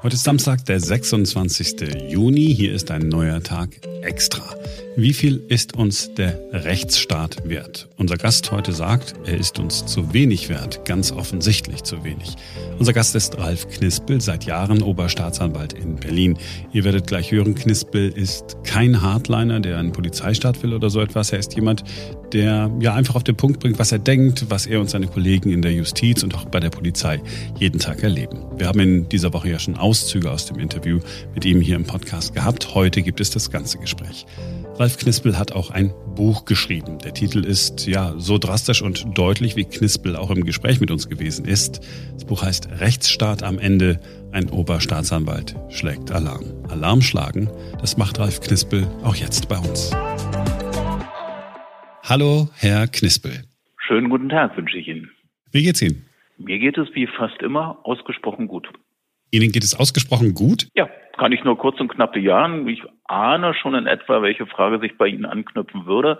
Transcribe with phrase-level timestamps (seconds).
[0.00, 2.08] Heute ist Samstag, der 26.
[2.08, 2.54] Juni.
[2.54, 3.70] Hier ist ein neuer Tag
[4.02, 4.54] extra.
[4.96, 7.88] Wie viel ist uns der Rechtsstaat wert?
[7.96, 12.34] Unser Gast heute sagt, er ist uns zu wenig wert, ganz offensichtlich zu wenig.
[12.78, 16.36] Unser Gast ist Ralf Knispel, seit Jahren Oberstaatsanwalt in Berlin.
[16.72, 21.32] Ihr werdet gleich hören, Knispel ist kein Hardliner, der einen Polizeistaat will oder so etwas.
[21.32, 21.84] Er ist jemand,
[22.32, 25.50] der ja einfach auf den Punkt bringt, was er denkt, was er und seine Kollegen
[25.50, 27.20] in der Justiz und auch bei der Polizei
[27.58, 28.38] jeden Tag erleben.
[28.56, 31.00] Wir haben in dieser Woche ja schon Auszüge aus dem Interview
[31.34, 32.74] mit ihm hier im Podcast gehabt.
[32.74, 34.26] Heute gibt es das ganze Gespräch.
[34.76, 36.98] Ralf Knispel hat auch ein Buch geschrieben.
[36.98, 41.08] Der Titel ist ja so drastisch und deutlich, wie Knispel auch im Gespräch mit uns
[41.08, 41.80] gewesen ist.
[42.12, 43.98] Das Buch heißt Rechtsstaat am Ende.
[44.30, 46.44] Ein Oberstaatsanwalt schlägt Alarm.
[46.68, 47.48] Alarm schlagen,
[47.80, 49.90] das macht Ralf Knispel auch jetzt bei uns.
[52.04, 53.44] Hallo, Herr Knispel.
[53.78, 55.10] Schönen guten Tag wünsche ich Ihnen.
[55.50, 56.04] Wie geht's Ihnen?
[56.36, 58.68] Mir geht es wie fast immer ausgesprochen gut.
[59.30, 60.68] Ihnen geht es ausgesprochen gut?
[60.74, 62.66] Ja, kann ich nur kurz und knapp bejahen.
[62.68, 66.18] Ich ahne schon in etwa, welche Frage sich bei Ihnen anknüpfen würde.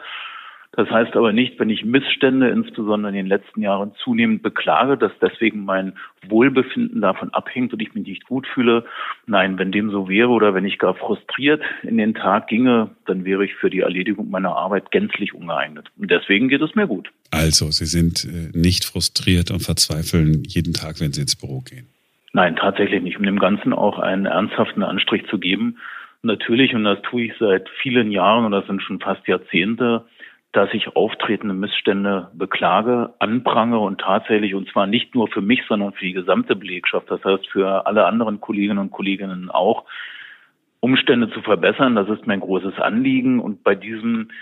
[0.73, 5.13] Das heißt aber nicht, wenn ich Missstände insbesondere in den letzten Jahren zunehmend beklage, dass
[5.21, 5.95] deswegen mein
[6.29, 8.85] Wohlbefinden davon abhängt und ich mich nicht gut fühle.
[9.27, 13.25] Nein, wenn dem so wäre oder wenn ich gar frustriert in den Tag ginge, dann
[13.25, 15.89] wäre ich für die Erledigung meiner Arbeit gänzlich ungeeignet.
[15.97, 17.11] Und deswegen geht es mir gut.
[17.31, 21.89] Also, Sie sind äh, nicht frustriert und verzweifeln jeden Tag, wenn Sie ins Büro gehen.
[22.33, 23.19] Nein, tatsächlich nicht.
[23.19, 25.79] Um dem Ganzen auch einen ernsthaften Anstrich zu geben.
[26.23, 30.05] Natürlich, und das tue ich seit vielen Jahren, und das sind schon fast Jahrzehnte,
[30.53, 35.93] dass ich auftretende Missstände beklage, anprangere und tatsächlich, und zwar nicht nur für mich, sondern
[35.93, 39.85] für die gesamte Belegschaft, das heißt für alle anderen Kolleginnen und Kollegen auch,
[40.81, 41.97] Umstände zu verbessern.
[41.97, 43.41] Das ist mein großes Anliegen.
[43.41, 44.33] Und bei diesen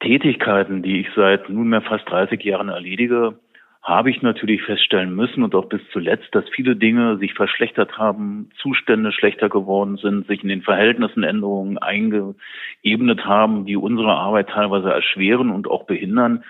[0.00, 3.38] Tätigkeiten, die ich seit nunmehr fast 30 Jahren erledige,
[3.84, 8.48] habe ich natürlich feststellen müssen und auch bis zuletzt, dass viele Dinge sich verschlechtert haben,
[8.56, 14.90] Zustände schlechter geworden sind, sich in den Verhältnissen Änderungen eingeebnet haben, die unsere Arbeit teilweise
[14.90, 16.44] erschweren und auch behindern.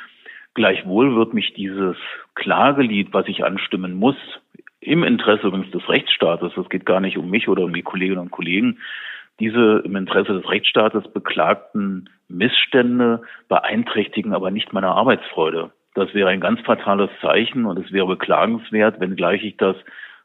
[0.55, 1.97] Gleichwohl wird mich dieses
[2.37, 4.17] Klagelied, was ich anstimmen muss,
[4.79, 8.21] im Interesse übrigens des Rechtsstaates, es geht gar nicht um mich oder um die Kolleginnen
[8.21, 8.79] und Kollegen,
[9.41, 15.73] diese im Interesse des Rechtsstaates beklagten Missstände beeinträchtigen aber nicht meine Arbeitsfreude.
[15.95, 19.77] Das wäre ein ganz fatales Zeichen und es wäre beklagenswert, wenngleich ich das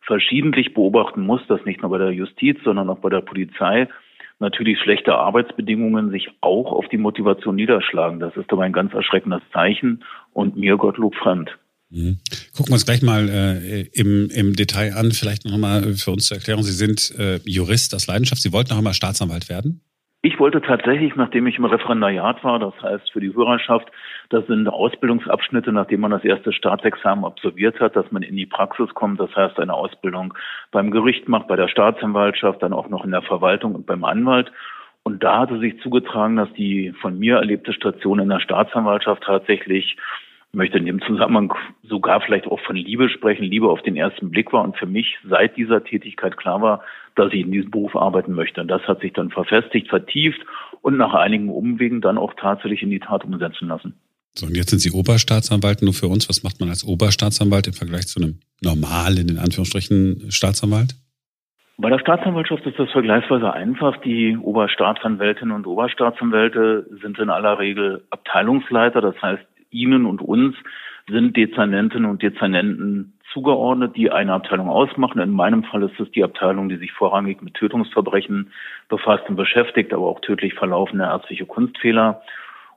[0.02, 3.88] verschiedentlich beobachten muss, dass nicht nur bei der Justiz, sondern auch bei der Polizei
[4.40, 8.20] natürlich schlechte Arbeitsbedingungen sich auch auf die Motivation niederschlagen.
[8.20, 10.04] Das ist aber ein ganz erschreckendes Zeichen
[10.34, 11.52] und mir Gottlob fremd.
[11.90, 12.20] Mhm.
[12.56, 16.28] Gucken wir uns gleich mal äh, im, im Detail an, vielleicht noch mal für uns
[16.28, 16.64] zur Erklärung.
[16.64, 18.42] Sie sind äh, Jurist aus Leidenschaft.
[18.42, 19.82] Sie wollten noch einmal Staatsanwalt werden?
[20.22, 23.90] Ich wollte tatsächlich, nachdem ich im Referendariat war, das heißt für die Hörerschaft,
[24.30, 28.94] das sind Ausbildungsabschnitte, nachdem man das erste Staatsexamen absolviert hat, dass man in die Praxis
[28.94, 30.34] kommt, das heißt eine Ausbildung
[30.72, 34.52] beim Gericht macht, bei der Staatsanwaltschaft, dann auch noch in der Verwaltung und beim Anwalt.
[35.04, 39.96] Und da hatte sich zugetragen, dass die von mir erlebte Station in der Staatsanwaltschaft tatsächlich
[39.96, 39.98] ich
[40.52, 44.52] möchte in dem Zusammenhang sogar vielleicht auch von Liebe sprechen, Liebe auf den ersten Blick
[44.52, 46.84] war und für mich seit dieser Tätigkeit klar war,
[47.16, 48.62] dass ich in diesem Beruf arbeiten möchte.
[48.62, 50.40] Und das hat sich dann verfestigt, vertieft
[50.82, 53.94] und nach einigen Umwegen dann auch tatsächlich in die Tat umsetzen lassen.
[54.36, 56.30] So, und jetzt sind Sie Oberstaatsanwalt nur für uns.
[56.30, 60.96] Was macht man als Oberstaatsanwalt im Vergleich zu einem normalen, in Anführungsstrichen, Staatsanwalt?
[61.78, 63.98] Bei der Staatsanwaltschaft ist das vergleichsweise einfach.
[64.02, 69.02] Die Oberstaatsanwältinnen und Oberstaatsanwälte sind in aller Regel Abteilungsleiter.
[69.02, 70.56] Das heißt, Ihnen und uns
[71.08, 75.20] sind Dezernentinnen und Dezernenten zugeordnet, die eine Abteilung ausmachen.
[75.22, 78.52] In meinem Fall ist es die Abteilung, die sich vorrangig mit Tötungsverbrechen
[78.88, 82.22] befasst und beschäftigt, aber auch tödlich verlaufende ärztliche Kunstfehler.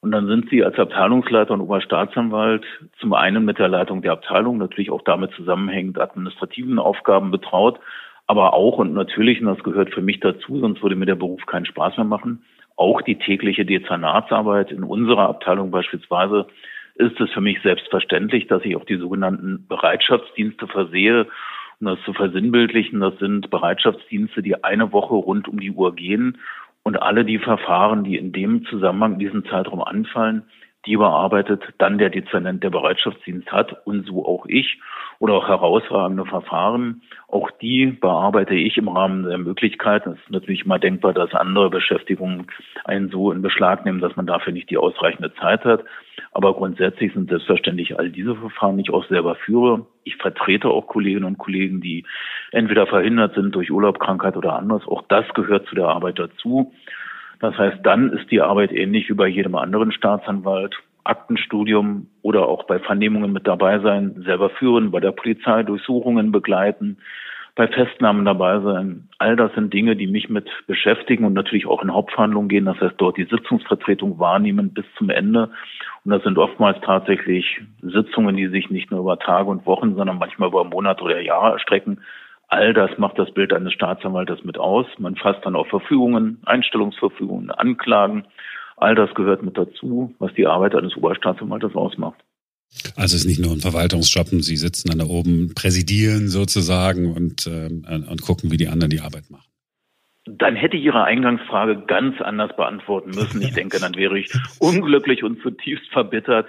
[0.00, 2.64] Und dann sind Sie als Abteilungsleiter und Oberstaatsanwalt
[2.98, 7.78] zum einen mit der Leitung der Abteilung, natürlich auch damit zusammenhängend administrativen Aufgaben betraut,
[8.26, 11.46] aber auch und natürlich, und das gehört für mich dazu, sonst würde mir der Beruf
[11.46, 12.42] keinen Spaß mehr machen,
[12.76, 16.46] auch die tägliche Dezernatsarbeit in unserer Abteilung beispielsweise
[16.94, 21.26] ist es für mich selbstverständlich, dass ich auch die sogenannten Bereitschaftsdienste versehe.
[21.80, 26.38] Um das zu versinnbildlichen, das sind Bereitschaftsdienste, die eine Woche rund um die Uhr gehen
[26.82, 30.44] und alle die Verfahren, die in dem Zusammenhang in diesem Zeitraum anfallen,
[30.86, 34.80] die bearbeitet dann der Dezernent der Bereitschaftsdienst hat und so auch ich
[35.20, 37.02] oder auch herausragende Verfahren.
[37.28, 40.10] Auch die bearbeite ich im Rahmen der Möglichkeiten.
[40.10, 42.48] Es ist natürlich immer denkbar, dass andere Beschäftigungen
[42.84, 45.84] einen so in Beschlag nehmen, dass man dafür nicht die ausreichende Zeit hat.
[46.32, 49.86] Aber grundsätzlich sind selbstverständlich all diese Verfahren, die ich auch selber führe.
[50.02, 52.04] Ich vertrete auch Kolleginnen und Kollegen, die
[52.50, 54.86] entweder verhindert sind durch Urlaub, Krankheit oder anderes.
[54.88, 56.72] Auch das gehört zu der Arbeit dazu.
[57.42, 60.76] Das heißt, dann ist die Arbeit ähnlich wie bei jedem anderen Staatsanwalt.
[61.04, 66.98] Aktenstudium oder auch bei Vernehmungen mit dabei sein, selber führen, bei der Polizei Durchsuchungen begleiten,
[67.56, 69.08] bei Festnahmen dabei sein.
[69.18, 72.66] All das sind Dinge, die mich mit beschäftigen und natürlich auch in Hauptverhandlungen gehen.
[72.66, 75.50] Das heißt, dort die Sitzungsvertretung wahrnehmen bis zum Ende.
[76.04, 80.18] Und das sind oftmals tatsächlich Sitzungen, die sich nicht nur über Tage und Wochen, sondern
[80.18, 81.98] manchmal über Monate oder Jahre erstrecken.
[82.52, 84.84] All das macht das Bild eines Staatsanwaltes mit aus.
[84.98, 88.26] Man fasst dann auch Verfügungen, Einstellungsverfügungen, Anklagen.
[88.76, 92.20] All das gehört mit dazu, was die Arbeit eines Oberstaatsanwaltes ausmacht.
[92.94, 97.46] Also es ist nicht nur ein Verwaltungsjob Sie sitzen dann da oben, präsidieren sozusagen und,
[97.46, 99.48] äh, und gucken, wie die anderen die Arbeit machen.
[100.26, 103.40] Dann hätte ich Ihre Eingangsfrage ganz anders beantworten müssen.
[103.40, 106.48] Ich denke, dann wäre ich unglücklich und zutiefst verbittert.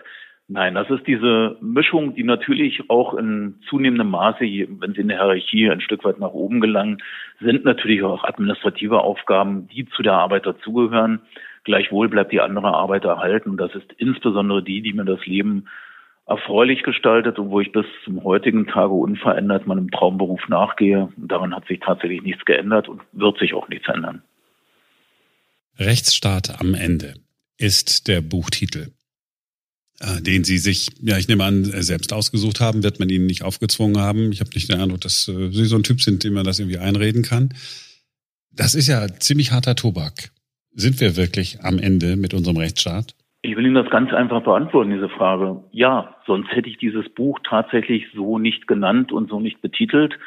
[0.54, 5.18] Nein, das ist diese Mischung, die natürlich auch in zunehmendem Maße, wenn sie in der
[5.18, 7.02] Hierarchie ein Stück weit nach oben gelangen,
[7.40, 11.22] sind natürlich auch administrative Aufgaben, die zu der Arbeit dazugehören.
[11.64, 13.50] Gleichwohl bleibt die andere Arbeit erhalten.
[13.50, 15.66] Und das ist insbesondere die, die mir das Leben
[16.28, 21.10] erfreulich gestaltet und wo ich bis zum heutigen Tage unverändert meinem Traumberuf nachgehe.
[21.18, 24.22] daran hat sich tatsächlich nichts geändert und wird sich auch nichts ändern.
[25.80, 27.16] Rechtsstaat am Ende
[27.58, 28.92] ist der Buchtitel,
[30.22, 34.00] den Sie sich, ja, ich nehme an, selbst ausgesucht haben, wird man Ihnen nicht aufgezwungen
[34.00, 34.32] haben.
[34.32, 36.60] Ich habe nicht den Eindruck, dass äh, Sie so ein Typ sind, dem man das
[36.60, 37.54] irgendwie einreden kann.
[38.52, 40.32] Das ist ja ziemlich harter Tobak.
[40.72, 43.16] Sind wir wirklich am Ende mit unserem Rechtsstaat?
[43.42, 45.64] Ich will Ihnen das ganz einfach beantworten, diese Frage.
[45.72, 50.18] Ja, sonst hätte ich dieses Buch tatsächlich so nicht genannt und so nicht betitelt.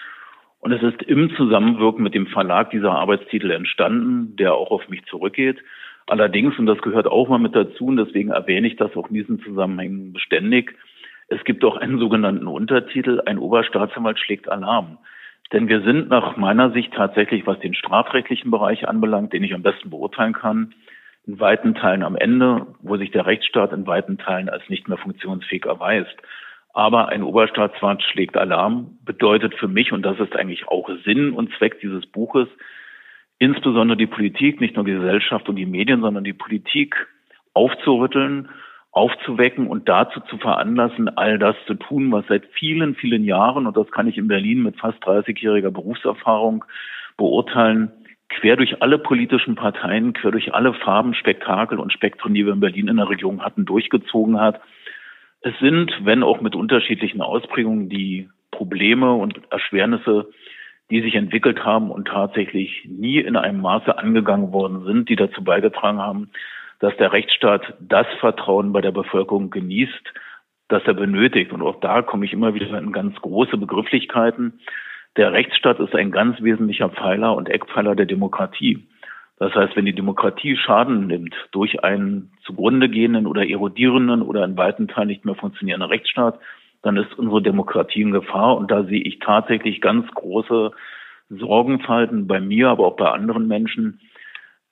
[0.59, 5.05] Und es ist im Zusammenwirken mit dem Verlag dieser Arbeitstitel entstanden, der auch auf mich
[5.07, 5.59] zurückgeht.
[6.07, 9.15] Allerdings, und das gehört auch mal mit dazu, und deswegen erwähne ich das auch in
[9.15, 10.75] diesen Zusammenhängen beständig,
[11.29, 14.99] es gibt auch einen sogenannten Untertitel, ein Oberstaatsanwalt schlägt Alarm.
[15.53, 19.63] Denn wir sind nach meiner Sicht tatsächlich, was den strafrechtlichen Bereich anbelangt, den ich am
[19.63, 20.75] besten beurteilen kann,
[21.27, 24.99] in weiten Teilen am Ende, wo sich der Rechtsstaat in weiten Teilen als nicht mehr
[24.99, 26.17] funktionsfähig erweist.
[26.73, 31.53] Aber ein Oberstaatsrat schlägt Alarm, bedeutet für mich, und das ist eigentlich auch Sinn und
[31.57, 32.49] Zweck dieses Buches,
[33.39, 36.95] insbesondere die Politik, nicht nur die Gesellschaft und die Medien, sondern die Politik
[37.55, 38.49] aufzurütteln,
[38.93, 43.77] aufzuwecken und dazu zu veranlassen, all das zu tun, was seit vielen, vielen Jahren, und
[43.77, 46.65] das kann ich in Berlin mit fast 30-jähriger Berufserfahrung
[47.19, 47.93] beurteilen,
[48.29, 52.61] quer durch alle politischen Parteien, quer durch alle Farben, Spektakel und Spektren, die wir in
[52.61, 54.61] Berlin in der Region hatten, durchgezogen hat.
[55.43, 60.31] Es sind, wenn auch mit unterschiedlichen Ausprägungen, die Probleme und Erschwernisse,
[60.91, 65.43] die sich entwickelt haben und tatsächlich nie in einem Maße angegangen worden sind, die dazu
[65.43, 66.31] beigetragen haben,
[66.79, 70.13] dass der Rechtsstaat das Vertrauen bei der Bevölkerung genießt,
[70.69, 71.53] das er benötigt.
[71.53, 74.61] Und auch da komme ich immer wieder in ganz große Begrifflichkeiten.
[75.17, 78.87] Der Rechtsstaat ist ein ganz wesentlicher Pfeiler und Eckpfeiler der Demokratie.
[79.39, 84.57] Das heißt, wenn die Demokratie Schaden nimmt durch einen zugrunde gehenden oder erodierenden oder in
[84.57, 86.39] weiten Teilen nicht mehr funktionierenden Rechtsstaat,
[86.87, 88.57] dann ist unsere Demokratie in Gefahr.
[88.57, 90.71] Und da sehe ich tatsächlich ganz große
[91.29, 94.01] Sorgenfalten bei mir, aber auch bei anderen Menschen.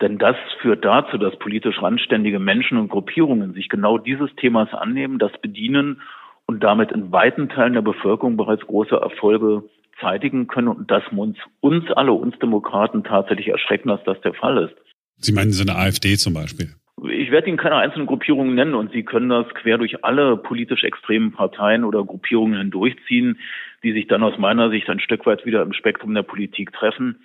[0.01, 5.19] Denn das führt dazu, dass politisch randständige Menschen und Gruppierungen sich genau dieses Themas annehmen,
[5.19, 6.03] das bedienen
[6.47, 9.65] und damit in weiten Teilen der Bevölkerung bereits große Erfolge
[10.01, 14.59] zeitigen können und das uns, uns alle, uns Demokraten tatsächlich erschrecken, dass das der Fall
[14.59, 14.75] ist.
[15.17, 16.75] Sie meinen so eine AfD zum Beispiel?
[17.03, 20.85] Ich werde Ihnen keine einzelnen Gruppierungen nennen und Sie können das quer durch alle politisch
[20.85, 23.39] extremen Parteien oder Gruppierungen hindurchziehen,
[23.83, 27.19] die sich dann aus meiner Sicht ein Stück weit wieder im Spektrum der Politik treffen.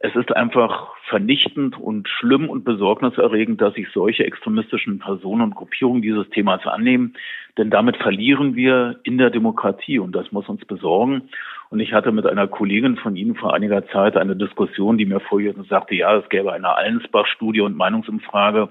[0.00, 6.02] Es ist einfach vernichtend und schlimm und besorgniserregend, dass sich solche extremistischen Personen und Gruppierungen
[6.02, 7.14] dieses Themas annehmen.
[7.56, 11.28] Denn damit verlieren wir in der Demokratie und das muss uns besorgen.
[11.70, 15.18] Und ich hatte mit einer Kollegin von Ihnen vor einiger Zeit eine Diskussion, die mir
[15.18, 18.68] vorher sagte, ja, es gäbe eine Allensbach-Studie und Meinungsumfrage,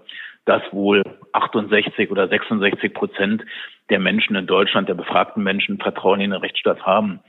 [0.47, 3.43] dass wohl 68 oder 66 Prozent
[3.89, 7.21] der Menschen in Deutschland, der befragten Menschen, Vertrauen in den Rechtsstaat haben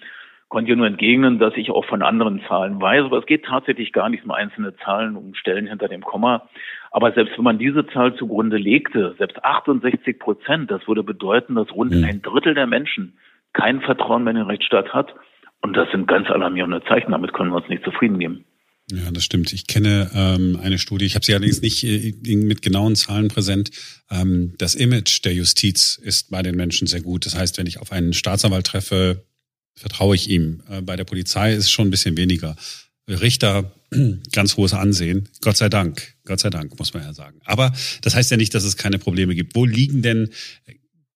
[0.48, 4.08] konnte nur entgegnen, dass ich auch von anderen Zahlen weiß, aber es geht tatsächlich gar
[4.08, 6.48] nicht um einzelne Zahlen, um Stellen hinter dem Komma.
[6.90, 11.70] Aber selbst wenn man diese Zahl zugrunde legte, selbst 68 Prozent, das würde bedeuten, dass
[11.74, 12.04] rund mhm.
[12.04, 13.18] ein Drittel der Menschen
[13.52, 15.14] kein Vertrauen mehr in den Rechtsstaat hat.
[15.60, 17.12] Und das sind ganz alarmierende Zeichen.
[17.12, 18.44] Damit können wir uns nicht zufrieden geben.
[18.90, 19.52] Ja, das stimmt.
[19.52, 23.70] Ich kenne ähm, eine Studie, ich habe sie allerdings nicht äh, mit genauen Zahlen präsent.
[24.10, 27.26] Ähm, das Image der Justiz ist bei den Menschen sehr gut.
[27.26, 29.26] Das heißt, wenn ich auf einen Staatsanwalt treffe,
[29.74, 30.62] vertraue ich ihm.
[30.70, 32.56] Äh, bei der Polizei ist es schon ein bisschen weniger.
[33.08, 33.74] Richter,
[34.32, 35.28] ganz hohes Ansehen.
[35.42, 36.14] Gott sei Dank.
[36.24, 37.40] Gott sei Dank, muss man ja sagen.
[37.44, 39.54] Aber das heißt ja nicht, dass es keine Probleme gibt.
[39.54, 40.30] Wo liegen denn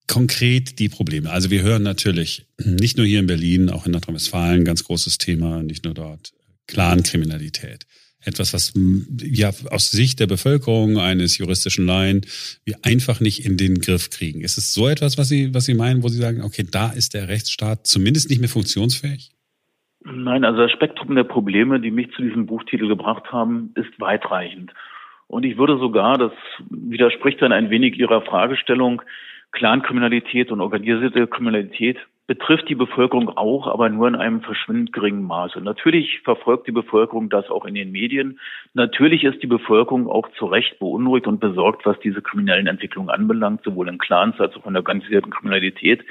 [0.07, 1.31] konkret die Probleme?
[1.31, 5.63] Also wir hören natürlich nicht nur hier in Berlin, auch in Nordrhein-Westfalen, ganz großes Thema,
[5.63, 6.33] nicht nur dort,
[6.67, 7.87] Clankriminalität
[8.25, 8.73] etwas, was
[9.21, 12.23] ja aus Sicht der Bevölkerung eines juristischen Laien
[12.65, 14.43] wir einfach nicht in den Griff kriegen.
[14.43, 17.15] Ist es so etwas, was Sie, was Sie meinen, wo Sie sagen, okay, da ist
[17.15, 19.33] der Rechtsstaat zumindest nicht mehr funktionsfähig?
[20.05, 24.73] Nein, also das Spektrum der Probleme, die mich zu diesem Buchtitel gebracht haben, ist weitreichend.
[25.29, 26.33] Und ich würde sogar, das
[26.71, 29.03] widerspricht dann ein wenig Ihrer Fragestellung,
[29.53, 35.61] Clankriminalität und organisierte Kriminalität betrifft die Bevölkerung auch, aber nur in einem verschwindend geringen Maße.
[35.61, 38.39] Natürlich verfolgt die Bevölkerung das auch in den Medien.
[38.75, 43.63] Natürlich ist die Bevölkerung auch zu Recht beunruhigt und besorgt, was diese kriminellen Entwicklungen anbelangt,
[43.65, 46.05] sowohl in Clans als auch in der organisierten Kriminalität.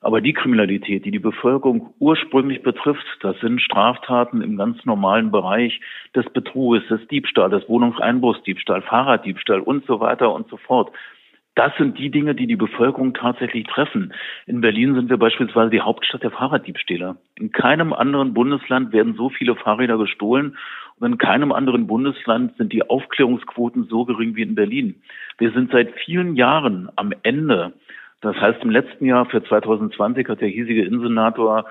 [0.00, 5.80] Aber die Kriminalität, die die Bevölkerung ursprünglich betrifft, das sind Straftaten im ganz normalen Bereich
[6.14, 10.92] des Betruges, des Diebstahls, des Wohnungseinbruchsdiebstahl, Fahrraddiebstahl und so weiter und so fort.
[11.58, 14.12] Das sind die Dinge, die die Bevölkerung tatsächlich treffen.
[14.46, 17.16] In Berlin sind wir beispielsweise die Hauptstadt der Fahrraddiebstähle.
[17.34, 20.56] In keinem anderen Bundesland werden so viele Fahrräder gestohlen
[21.00, 25.02] und in keinem anderen Bundesland sind die Aufklärungsquoten so gering wie in Berlin.
[25.38, 27.72] Wir sind seit vielen Jahren am Ende.
[28.20, 31.64] Das heißt, im letzten Jahr für 2020 hat der hiesige Innensenator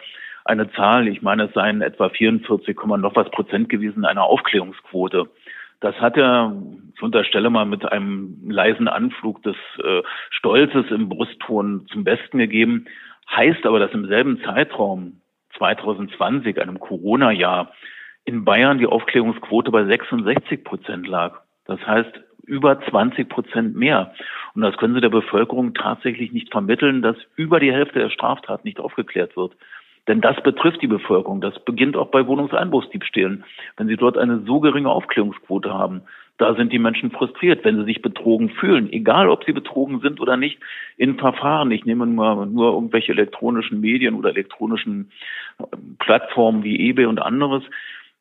[0.43, 5.29] eine Zahl, ich meine, es seien etwa 44, noch was Prozent gewesen, einer Aufklärungsquote.
[5.79, 6.55] Das hat er,
[6.95, 12.85] ich unterstelle mal, mit einem leisen Anflug des äh, Stolzes im Brustton zum Besten gegeben.
[13.29, 15.21] Heißt aber, dass im selben Zeitraum
[15.57, 17.71] 2020, einem Corona-Jahr,
[18.25, 21.41] in Bayern die Aufklärungsquote bei 66 Prozent lag.
[21.65, 24.13] Das heißt, über 20 Prozent mehr.
[24.55, 28.67] Und das können Sie der Bevölkerung tatsächlich nicht vermitteln, dass über die Hälfte der Straftaten
[28.67, 29.53] nicht aufgeklärt wird.
[30.07, 31.41] Denn das betrifft die Bevölkerung.
[31.41, 33.43] Das beginnt auch bei Wohnungseinbruchsdiebstählen.
[33.75, 36.03] Wenn Sie dort eine so geringe Aufklärungsquote haben,
[36.37, 40.19] da sind die Menschen frustriert, wenn sie sich betrogen fühlen, egal ob sie betrogen sind
[40.19, 40.59] oder nicht,
[40.95, 41.71] in Verfahren.
[41.71, 45.11] Ich nehme nur, nur irgendwelche elektronischen Medien oder elektronischen
[45.59, 45.63] äh,
[45.97, 47.63] Plattformen wie eBay und anderes.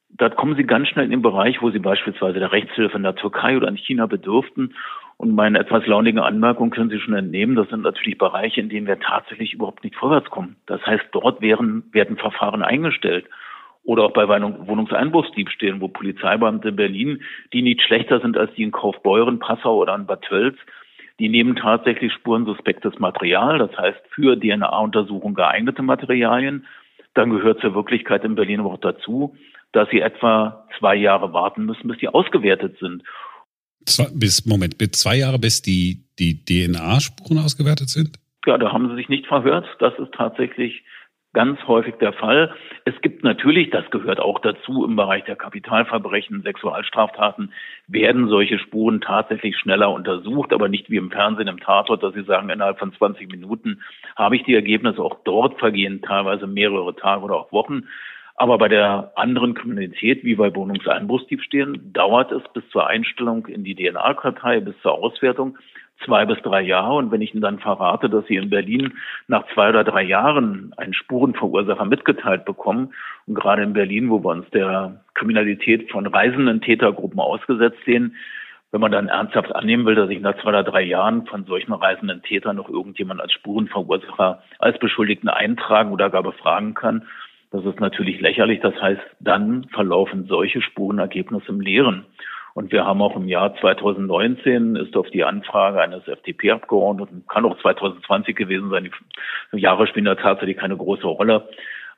[0.09, 3.17] Da kommen sie ganz schnell in den Bereich, wo sie beispielsweise der Rechtshilfe in der
[3.17, 4.75] Türkei oder in China bedürften
[5.19, 7.57] und meine etwas launigen Anmerkung können Sie schon entnehmen.
[7.57, 10.57] Das sind natürlich Bereiche, in denen wir tatsächlich überhaupt nicht vorwärts kommen.
[10.67, 13.27] Das heißt, dort werden, werden Verfahren eingestellt.
[13.85, 18.73] Oder auch bei Wohnungseinbruchsdiebstählen, wo Polizeibeamte in Berlin, die nicht schlechter sind als die in
[18.73, 20.59] Kaufbeuren, Passau oder in Bad Tölz,
[21.19, 26.67] die nehmen tatsächlich spurensuspektes Material, das heißt für DNA-Untersuchung geeignete Materialien.
[27.15, 29.35] Dann gehört zur Wirklichkeit in Berlin aber auch dazu,
[29.73, 33.03] dass sie etwa zwei Jahre warten müssen, bis die ausgewertet sind.
[33.87, 38.19] Zwei, bis, Moment, bis zwei Jahre, bis die, die DNA-Spuren ausgewertet sind?
[38.47, 39.67] Ja, da haben Sie sich nicht verhört.
[39.81, 40.83] Das ist tatsächlich
[41.37, 42.55] ganz häufig der Fall.
[42.87, 47.53] Es gibt natürlich, das gehört auch dazu, im Bereich der Kapitalverbrechen, Sexualstraftaten,
[47.89, 52.25] werden solche Spuren tatsächlich schneller untersucht, aber nicht wie im Fernsehen im Tatort, dass Sie
[52.25, 53.83] sagen, innerhalb von 20 Minuten
[54.17, 55.03] habe ich die Ergebnisse.
[55.03, 57.83] Auch dort vergehen teilweise mehrere Tage oder auch Wochen.
[58.37, 63.75] Aber bei der anderen Kriminalität, wie bei Wohnungseinbruchsdiebstählen, dauert es bis zur Einstellung in die
[63.75, 65.57] DNA-Kartei, bis zur Auswertung
[66.05, 66.95] zwei bis drei Jahre.
[66.97, 68.93] Und wenn ich Ihnen dann verrate, dass Sie in Berlin
[69.27, 72.93] nach zwei oder drei Jahren einen Spurenverursacher mitgeteilt bekommen,
[73.27, 78.17] und gerade in Berlin, wo wir uns der Kriminalität von reisenden Tätergruppen ausgesetzt sehen,
[78.71, 81.73] wenn man dann ernsthaft annehmen will, dass ich nach zwei oder drei Jahren von solchen
[81.73, 87.07] reisenden Tätern noch irgendjemand als Spurenverursacher, als Beschuldigten eintragen oder gar befragen kann,
[87.57, 88.61] das ist natürlich lächerlich.
[88.61, 92.07] Das heißt, dann verlaufen solche Spurenergebnisse im Leeren.
[92.55, 97.61] Und wir haben auch im Jahr 2019 ist auf die Anfrage eines FDP-Abgeordneten, kann auch
[97.61, 98.91] 2020 gewesen sein,
[99.53, 101.49] die Jahre spielen da tatsächlich keine große Rolle,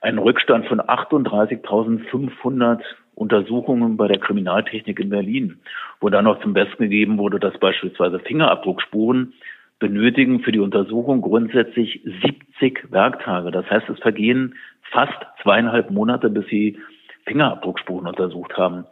[0.00, 2.80] einen Rückstand von 38.500
[3.14, 5.60] Untersuchungen bei der Kriminaltechnik in Berlin,
[6.00, 9.34] wo dann noch zum Besten gegeben wurde, dass beispielsweise Fingerabdruckspuren
[9.78, 13.50] benötigen für die Untersuchung grundsätzlich 70 Werktage.
[13.50, 14.54] Das heißt, es vergehen
[14.90, 16.78] fast zweieinhalb Monate, bis sie
[17.26, 18.84] Fingerabdruckspuren untersucht haben.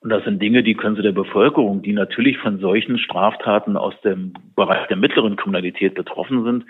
[0.00, 3.94] Und das sind Dinge, die können Sie der Bevölkerung, die natürlich von solchen Straftaten aus
[4.00, 6.64] dem Bereich der mittleren Kriminalität betroffen sind,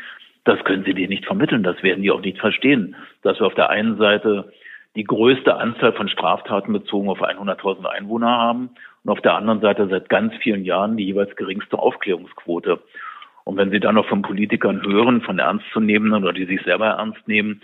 [0.44, 1.62] das können Sie denen nicht vermitteln.
[1.62, 2.96] Das werden die auch nicht verstehen.
[3.22, 4.52] Dass wir auf der einen Seite
[4.96, 8.70] die größte Anzahl von Straftaten bezogen auf 100.000 Einwohner haben
[9.04, 12.80] und auf der anderen Seite seit ganz vielen Jahren die jeweils geringste Aufklärungsquote.
[13.44, 17.26] Und wenn Sie dann noch von Politikern hören, von Ernstzunehmenden oder die sich selber ernst
[17.26, 17.60] nehmen,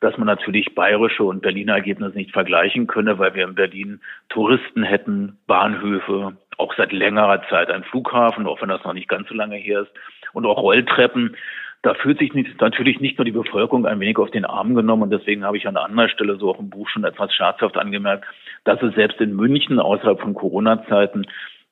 [0.00, 4.82] dass man natürlich bayerische und Berliner Ergebnisse nicht vergleichen könne, weil wir in Berlin Touristen
[4.82, 9.34] hätten, Bahnhöfe, auch seit längerer Zeit ein Flughafen, auch wenn das noch nicht ganz so
[9.34, 9.92] lange her ist,
[10.32, 11.36] und auch Rolltreppen.
[11.82, 15.04] Da fühlt sich nicht, natürlich nicht nur die Bevölkerung ein wenig auf den Arm genommen
[15.04, 18.26] und deswegen habe ich an anderer Stelle so auch im Buch schon etwas scherzhaft angemerkt,
[18.64, 21.26] dass es selbst in München außerhalb von Corona-Zeiten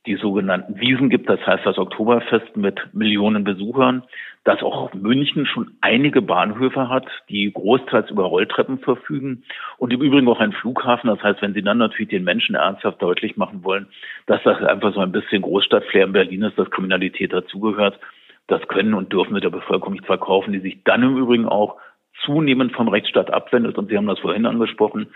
[0.08, 4.02] die sogenannten Wiesen gibt, das heißt das Oktoberfest mit Millionen Besuchern,
[4.44, 9.44] dass auch München schon einige Bahnhöfe hat, die großteils über Rolltreppen verfügen
[9.76, 11.08] und im Übrigen auch ein Flughafen.
[11.08, 13.86] Das heißt, wenn Sie dann natürlich den Menschen ernsthaft deutlich machen wollen,
[14.24, 18.00] dass das einfach so ein bisschen Großstadtflair in Berlin ist, dass Kriminalität dazugehört,
[18.46, 21.76] das können und dürfen wir der Bevölkerung nicht verkaufen, die sich dann im Übrigen auch
[22.24, 23.76] zunehmend vom Rechtsstaat abwendet.
[23.76, 25.08] Und Sie haben das vorhin angesprochen.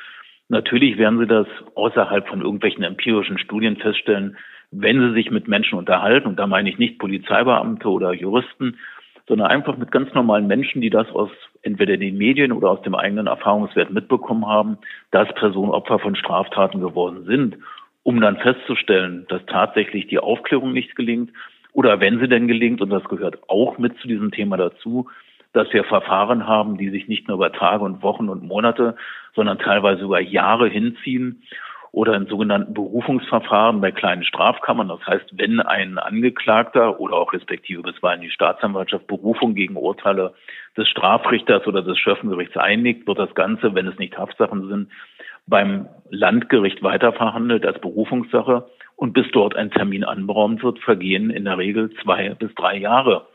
[0.50, 4.36] Natürlich werden Sie das außerhalb von irgendwelchen empirischen Studien feststellen,
[4.72, 6.26] wenn Sie sich mit Menschen unterhalten.
[6.26, 8.78] Und da meine ich nicht Polizeibeamte oder Juristen,
[9.28, 11.30] sondern einfach mit ganz normalen Menschen, die das aus
[11.62, 14.78] entweder den Medien oder aus dem eigenen Erfahrungswert mitbekommen haben,
[15.12, 17.56] dass Personen Opfer von Straftaten geworden sind,
[18.02, 21.30] um dann festzustellen, dass tatsächlich die Aufklärung nicht gelingt
[21.72, 25.08] oder wenn sie denn gelingt, und das gehört auch mit zu diesem Thema dazu,
[25.52, 28.96] dass wir Verfahren haben, die sich nicht nur über Tage und Wochen und Monate,
[29.34, 31.42] sondern teilweise über Jahre hinziehen
[31.92, 34.88] oder in sogenannten Berufungsverfahren bei kleinen Strafkammern.
[34.88, 40.32] Das heißt, wenn ein Angeklagter oder auch respektive bisweilen die Staatsanwaltschaft Berufung gegen Urteile
[40.76, 44.88] des Strafrichters oder des Schöffengerichts einlegt, wird das Ganze, wenn es nicht Haftsachen sind,
[45.46, 51.58] beim Landgericht weiterverhandelt als Berufungssache und bis dort ein Termin anberaumt wird, vergehen in der
[51.58, 53.26] Regel zwei bis drei Jahre.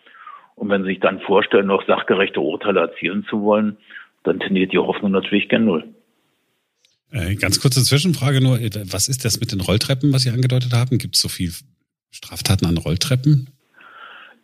[0.55, 3.77] Und wenn Sie sich dann vorstellen, noch sachgerechte Urteile erzielen zu wollen,
[4.23, 5.93] dann tendiert die Hoffnung natürlich gen Null.
[7.11, 8.59] Äh, ganz kurze Zwischenfrage nur.
[8.91, 10.97] Was ist das mit den Rolltreppen, was Sie angedeutet haben?
[10.97, 11.51] Gibt es so viel
[12.11, 13.49] Straftaten an Rolltreppen?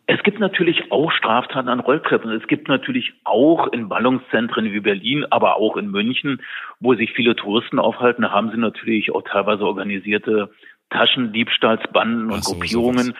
[0.06, 2.30] Es gibt natürlich auch Straftaten an Rolltreppen.
[2.30, 6.42] Es gibt natürlich auch in Ballungszentren wie Berlin, aber auch in München,
[6.78, 10.50] wo sich viele Touristen aufhalten, haben sie natürlich auch teilweise organisierte
[10.90, 13.06] Taschendiebstahlsbanden und so, Gruppierungen.
[13.06, 13.18] Sowas.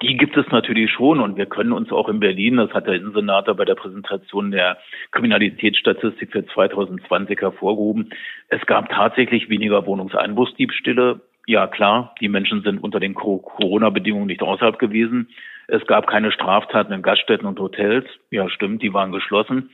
[0.00, 2.94] Die gibt es natürlich schon und wir können uns auch in Berlin, das hat der
[2.94, 4.78] Innensenator bei der Präsentation der
[5.10, 8.10] Kriminalitätsstatistik für 2020 hervorgehoben,
[8.48, 11.20] es gab tatsächlich weniger Wohnungseinbruchsdiebstähle.
[11.46, 15.30] Ja klar, die Menschen sind unter den Corona-Bedingungen nicht außerhalb gewesen.
[15.66, 18.06] Es gab keine Straftaten in Gaststätten und Hotels.
[18.30, 19.70] Ja stimmt, die waren geschlossen.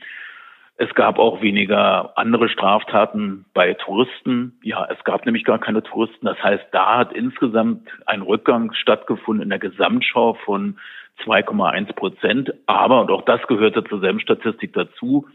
[0.77, 4.59] Es gab auch weniger andere Straftaten bei Touristen.
[4.61, 6.25] Ja, es gab nämlich gar keine Touristen.
[6.25, 10.77] Das heißt, da hat insgesamt ein Rückgang stattgefunden in der Gesamtschau von
[11.23, 12.53] 2,1 Prozent.
[12.65, 15.27] Aber, und auch das gehörte zur selben Statistik dazu,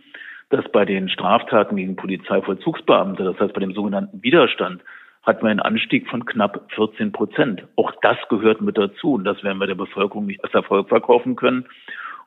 [0.51, 4.83] dass bei den Straftaten gegen Polizeivollzugsbeamte, das heißt bei dem sogenannten Widerstand,
[5.23, 7.67] hatten wir einen Anstieg von knapp 14 Prozent.
[7.77, 11.37] Auch das gehört mit dazu und das werden wir der Bevölkerung nicht als Erfolg verkaufen
[11.37, 11.67] können.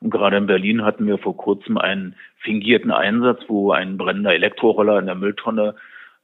[0.00, 4.98] Und gerade in Berlin hatten wir vor kurzem einen fingierten Einsatz, wo ein brennender Elektroroller
[4.98, 5.74] in der Mülltonne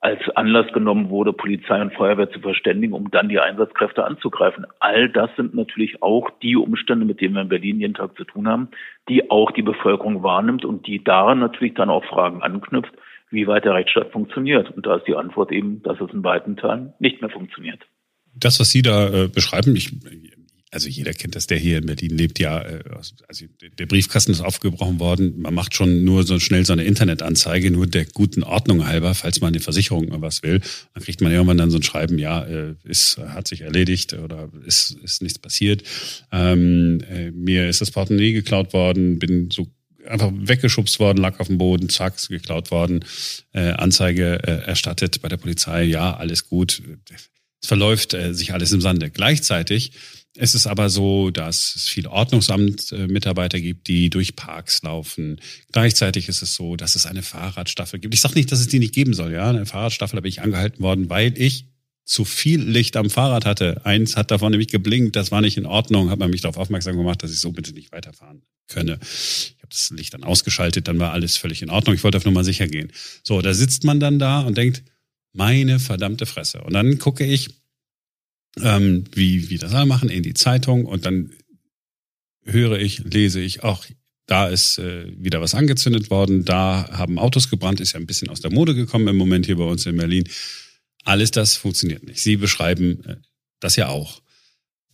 [0.00, 4.66] als Anlass genommen wurde, Polizei und Feuerwehr zu verständigen, um dann die Einsatzkräfte anzugreifen.
[4.80, 8.24] All das sind natürlich auch die Umstände, mit denen wir in Berlin jeden Tag zu
[8.24, 8.68] tun haben,
[9.10, 12.92] die auch die Bevölkerung wahrnimmt und die daran natürlich dann auch Fragen anknüpft,
[13.30, 14.70] wie weit der Rechtsstaat funktioniert.
[14.70, 17.80] Und da ist die Antwort eben, dass es in weiten Teilen nicht mehr funktioniert.
[18.34, 19.92] Das, was Sie da äh, beschreiben, ich
[20.72, 22.82] also jeder kennt das, der hier in Berlin lebt, ja, äh,
[23.26, 23.46] also
[23.78, 25.40] der Briefkasten ist aufgebrochen worden.
[25.40, 29.40] Man macht schon nur so schnell so eine Internetanzeige, nur der guten Ordnung halber, falls
[29.40, 30.60] man eine Versicherung was will.
[30.94, 34.48] Dann kriegt man irgendwann dann so ein Schreiben, ja, äh, ist, hat sich erledigt oder
[34.64, 35.82] ist, ist nichts passiert.
[36.30, 39.66] Ähm, äh, mir ist das Portemonnaie geklaut worden, bin so
[40.06, 43.04] einfach weggeschubst worden, lag auf dem Boden, zack, geklaut worden,
[43.52, 46.82] äh, Anzeige äh, erstattet bei der Polizei, ja, alles gut.
[47.60, 49.10] Es verläuft äh, sich alles im Sande.
[49.10, 49.92] Gleichzeitig
[50.40, 55.38] es ist aber so, dass es viele Ordnungsamt-Mitarbeiter gibt, die durch Parks laufen.
[55.70, 58.14] Gleichzeitig ist es so, dass es eine Fahrradstaffel gibt.
[58.14, 59.32] Ich sage nicht, dass es die nicht geben soll.
[59.32, 61.66] Ja, eine Fahrradstaffel da bin ich angehalten worden, weil ich
[62.04, 63.84] zu viel Licht am Fahrrad hatte.
[63.84, 66.96] Eins hat davon nämlich geblinkt, das war nicht in Ordnung, hat man mich darauf aufmerksam
[66.96, 68.98] gemacht, dass ich so bitte nicht weiterfahren könne.
[69.02, 71.94] Ich habe das Licht dann ausgeschaltet, dann war alles völlig in Ordnung.
[71.94, 72.90] Ich wollte auf Nummer sicher gehen.
[73.22, 74.82] So, da sitzt man dann da und denkt,
[75.32, 76.62] meine verdammte Fresse.
[76.62, 77.50] Und dann gucke ich,
[78.60, 81.32] ähm, wie, wie das alle machen, in die Zeitung und dann
[82.44, 83.86] höre ich, lese ich, auch
[84.26, 88.28] da ist äh, wieder was angezündet worden, da haben Autos gebrannt, ist ja ein bisschen
[88.28, 90.28] aus der Mode gekommen im Moment hier bei uns in Berlin.
[91.02, 92.22] Alles das funktioniert nicht.
[92.22, 93.16] Sie beschreiben äh,
[93.58, 94.22] das ja auch.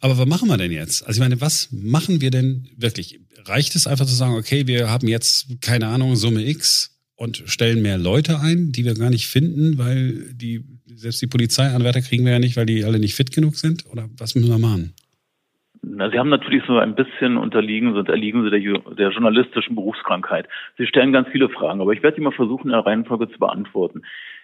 [0.01, 1.07] Aber was machen wir denn jetzt?
[1.07, 3.21] Also ich meine, was machen wir denn wirklich?
[3.45, 7.83] Reicht es einfach zu sagen, okay, wir haben jetzt, keine Ahnung, Summe X und stellen
[7.83, 10.64] mehr Leute ein, die wir gar nicht finden, weil die
[10.97, 13.85] selbst die Polizeianwärter kriegen wir ja nicht, weil die alle nicht fit genug sind?
[13.93, 14.95] Oder was müssen wir machen?
[15.83, 18.61] Na, Sie haben natürlich so ein bisschen unterliegen, sind erliegen Sie der,
[18.95, 20.49] der journalistischen Berufskrankheit.
[20.79, 23.39] Sie stellen ganz viele Fragen, aber ich werde die mal versuchen, in der Reihenfolge zu
[23.39, 24.03] beantworten.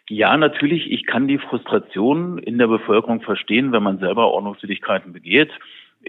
[0.08, 5.50] Ja, natürlich, ich kann die Frustration in der Bevölkerung verstehen, wenn man selber Ordnungswidrigkeiten begeht.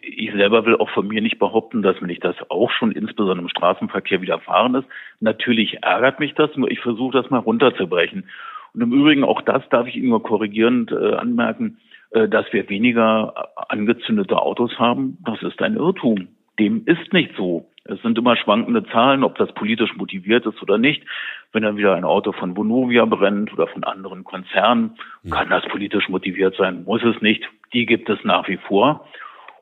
[0.01, 3.41] Ich selber will auch von mir nicht behaupten, dass mir nicht das auch schon insbesondere
[3.41, 4.87] im Straßenverkehr widerfahren ist.
[5.19, 8.25] Natürlich ärgert mich das, nur ich versuche das mal runterzubrechen.
[8.73, 11.77] Und im Übrigen, auch das darf ich Ihnen nur korrigierend äh, anmerken,
[12.11, 13.33] äh, dass wir weniger
[13.69, 15.17] angezündete Autos haben.
[15.25, 16.27] Das ist ein Irrtum.
[16.59, 17.69] Dem ist nicht so.
[17.85, 21.03] Es sind immer schwankende Zahlen, ob das politisch motiviert ist oder nicht.
[21.51, 24.95] Wenn dann wieder ein Auto von Vonovia brennt oder von anderen Konzernen,
[25.29, 27.43] kann das politisch motiviert sein, muss es nicht.
[27.73, 29.05] Die gibt es nach wie vor.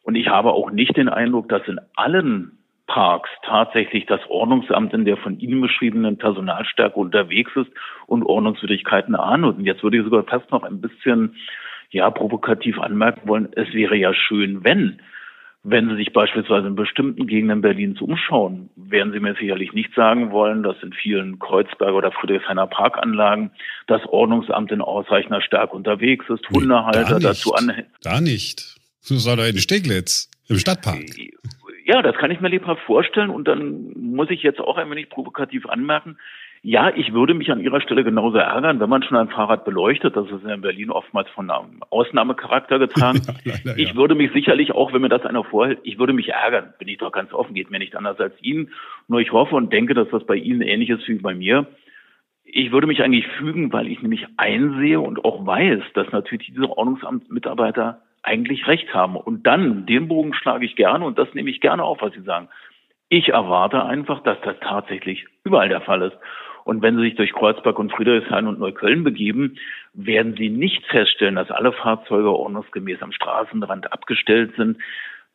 [0.04, 2.60] Und ich habe auch nicht den Eindruck, dass in allen
[2.92, 7.72] Stadtparks tatsächlich das Ordnungsamt in der von Ihnen beschriebenen Personalstärke unterwegs ist
[8.08, 9.58] und Ordnungswidrigkeiten ahndet.
[9.58, 11.36] Und jetzt würde ich sogar fast noch ein bisschen,
[11.90, 15.02] ja, provokativ anmerken wollen, es wäre ja schön, wenn
[15.64, 20.32] wenn Sie sich beispielsweise in bestimmten Gegenden Berlins umschauen, werden Sie mir sicherlich nicht sagen
[20.32, 23.52] wollen, dass in vielen Kreuzberger oder Friedrichshainer Parkanlagen
[23.86, 27.92] das Ordnungsamt in ausreichender Stärke unterwegs ist, Hundehalter nee, dazu anhängen.
[28.02, 28.76] Da nicht.
[29.02, 31.04] So soll er in Steglitz, im Stadtpark.
[31.86, 33.30] Ja, das kann ich mir lebhaft vorstellen.
[33.30, 36.18] Und dann muss ich jetzt auch ein wenig provokativ anmerken,
[36.64, 40.16] ja, ich würde mich an Ihrer Stelle genauso ärgern, wenn man schon ein Fahrrad beleuchtet.
[40.16, 43.22] Das ist in Berlin oftmals von einem Ausnahmecharakter getragen.
[43.44, 43.96] Ja, leider, ich ja.
[43.96, 47.00] würde mich sicherlich auch, wenn mir das einer vorhält, ich würde mich ärgern, bin ich
[47.00, 48.70] doch ganz offen, geht mir nicht anders als Ihnen.
[49.08, 51.66] Nur ich hoffe und denke, dass das bei Ihnen ähnlich ist wie bei mir.
[52.44, 56.70] Ich würde mich eigentlich fügen, weil ich nämlich einsehe und auch weiß, dass natürlich diese
[56.70, 59.16] Ordnungsamtsmitarbeiter eigentlich recht haben.
[59.16, 62.22] Und dann, den Bogen schlage ich gerne und das nehme ich gerne auf, was Sie
[62.22, 62.50] sagen.
[63.10, 66.18] Ich erwarte einfach, dass das tatsächlich überall der Fall ist.
[66.64, 69.58] Und wenn Sie sich durch Kreuzberg und Friedrichshain und Neukölln begeben,
[69.94, 74.78] werden Sie nicht feststellen, dass alle Fahrzeuge ordnungsgemäß am Straßenrand abgestellt sind.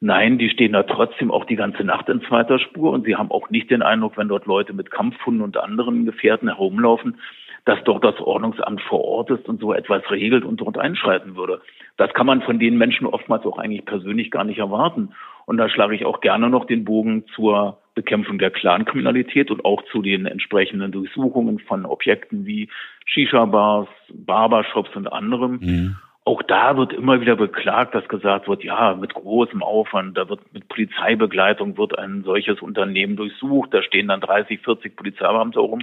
[0.01, 3.31] Nein, die stehen da trotzdem auch die ganze Nacht in zweiter Spur und Sie haben
[3.31, 7.19] auch nicht den Eindruck, wenn dort Leute mit Kampfhunden und anderen Gefährten herumlaufen,
[7.67, 11.61] dass dort das Ordnungsamt vor Ort ist und so etwas regelt und dort einschreiten würde.
[11.97, 15.11] Das kann man von den Menschen oftmals auch eigentlich persönlich gar nicht erwarten.
[15.47, 19.83] Und da schlage ich auch gerne noch den Bogen zur Bekämpfung der Clankriminalität und auch
[19.91, 22.69] zu den entsprechenden Durchsuchungen von Objekten wie
[23.05, 25.59] Shisha-Bars, Barbershops und anderem.
[25.61, 25.97] Mhm.
[26.25, 30.41] Auch da wird immer wieder beklagt, dass gesagt wird, ja, mit großem Aufwand, da wird
[30.53, 35.81] mit Polizeibegleitung wird ein solches Unternehmen durchsucht, da stehen dann 30, 40 Polizeibeamte herum.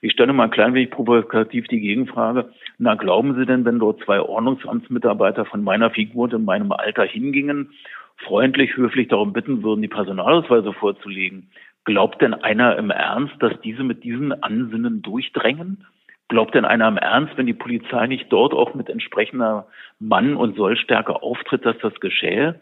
[0.00, 2.50] Ich stelle mal ein klein wenig provokativ die Gegenfrage.
[2.78, 7.04] Na, glauben Sie denn, wenn dort zwei Ordnungsamtsmitarbeiter von meiner Figur und in meinem Alter
[7.04, 7.70] hingingen
[8.18, 11.50] freundlich, höflich darum bitten würden, die Personalausweise vorzulegen,
[11.84, 15.86] glaubt denn einer im Ernst, dass diese mit diesen Ansinnen durchdrängen?
[16.28, 19.68] Glaubt denn einer im Ernst, wenn die Polizei nicht dort auch mit entsprechender
[20.00, 22.60] Mann- und Sollstärke auftritt, dass das geschähe?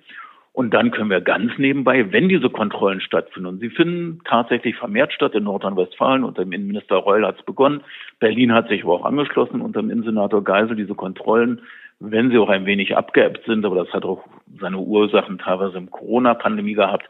[0.55, 5.13] Und dann können wir ganz nebenbei, wenn diese Kontrollen stattfinden, und sie finden tatsächlich vermehrt
[5.13, 7.83] statt in Nordrhein-Westfalen, unter dem Innenminister Reul hat es begonnen,
[8.21, 11.61] Berlin hat sich aber auch angeschlossen, unter dem Innensenator Geisel, diese Kontrollen
[12.01, 14.25] wenn sie auch ein wenig abgeebbt sind, aber das hat auch
[14.61, 17.09] seine Ursachen teilweise im Corona-Pandemie gehabt.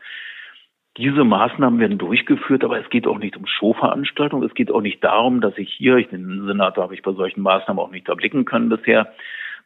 [0.96, 4.46] Diese Maßnahmen werden durchgeführt, aber es geht auch nicht um Showveranstaltungen.
[4.46, 7.42] Es geht auch nicht darum, dass ich hier, ich den Senator habe ich bei solchen
[7.42, 9.12] Maßnahmen auch nicht erblicken können bisher,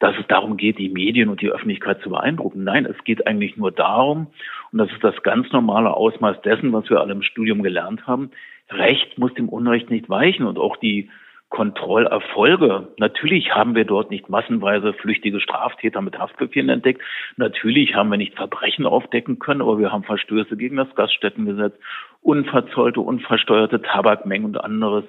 [0.00, 2.64] dass es darum geht, die Medien und die Öffentlichkeit zu beeindrucken.
[2.64, 4.28] Nein, es geht eigentlich nur darum,
[4.72, 8.30] und das ist das ganz normale Ausmaß dessen, was wir alle im Studium gelernt haben,
[8.70, 11.10] Recht muss dem Unrecht nicht weichen und auch die
[11.48, 12.88] Kontrollerfolge.
[12.98, 17.00] Natürlich haben wir dort nicht massenweise flüchtige Straftäter mit Haftbefehlen entdeckt.
[17.36, 21.74] Natürlich haben wir nicht Verbrechen aufdecken können, aber wir haben Verstöße gegen das Gaststättengesetz,
[22.20, 25.04] unverzollte, unversteuerte Tabakmengen und anderes,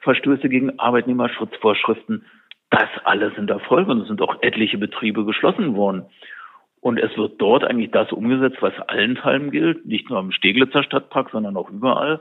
[0.00, 2.24] Verstöße gegen Arbeitnehmerschutzvorschriften.
[2.70, 6.06] Das alles sind Erfolge und es sind auch etliche Betriebe geschlossen worden.
[6.80, 11.30] Und es wird dort eigentlich das umgesetzt, was allenthalben gilt, nicht nur im Steglitzer Stadtpark,
[11.30, 12.20] sondern auch überall.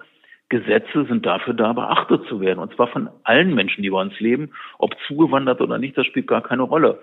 [0.50, 2.60] Gesetze sind dafür da, beachtet zu werden.
[2.60, 6.28] Und zwar von allen Menschen, die bei uns leben, ob zugewandert oder nicht, das spielt
[6.28, 7.00] gar keine Rolle.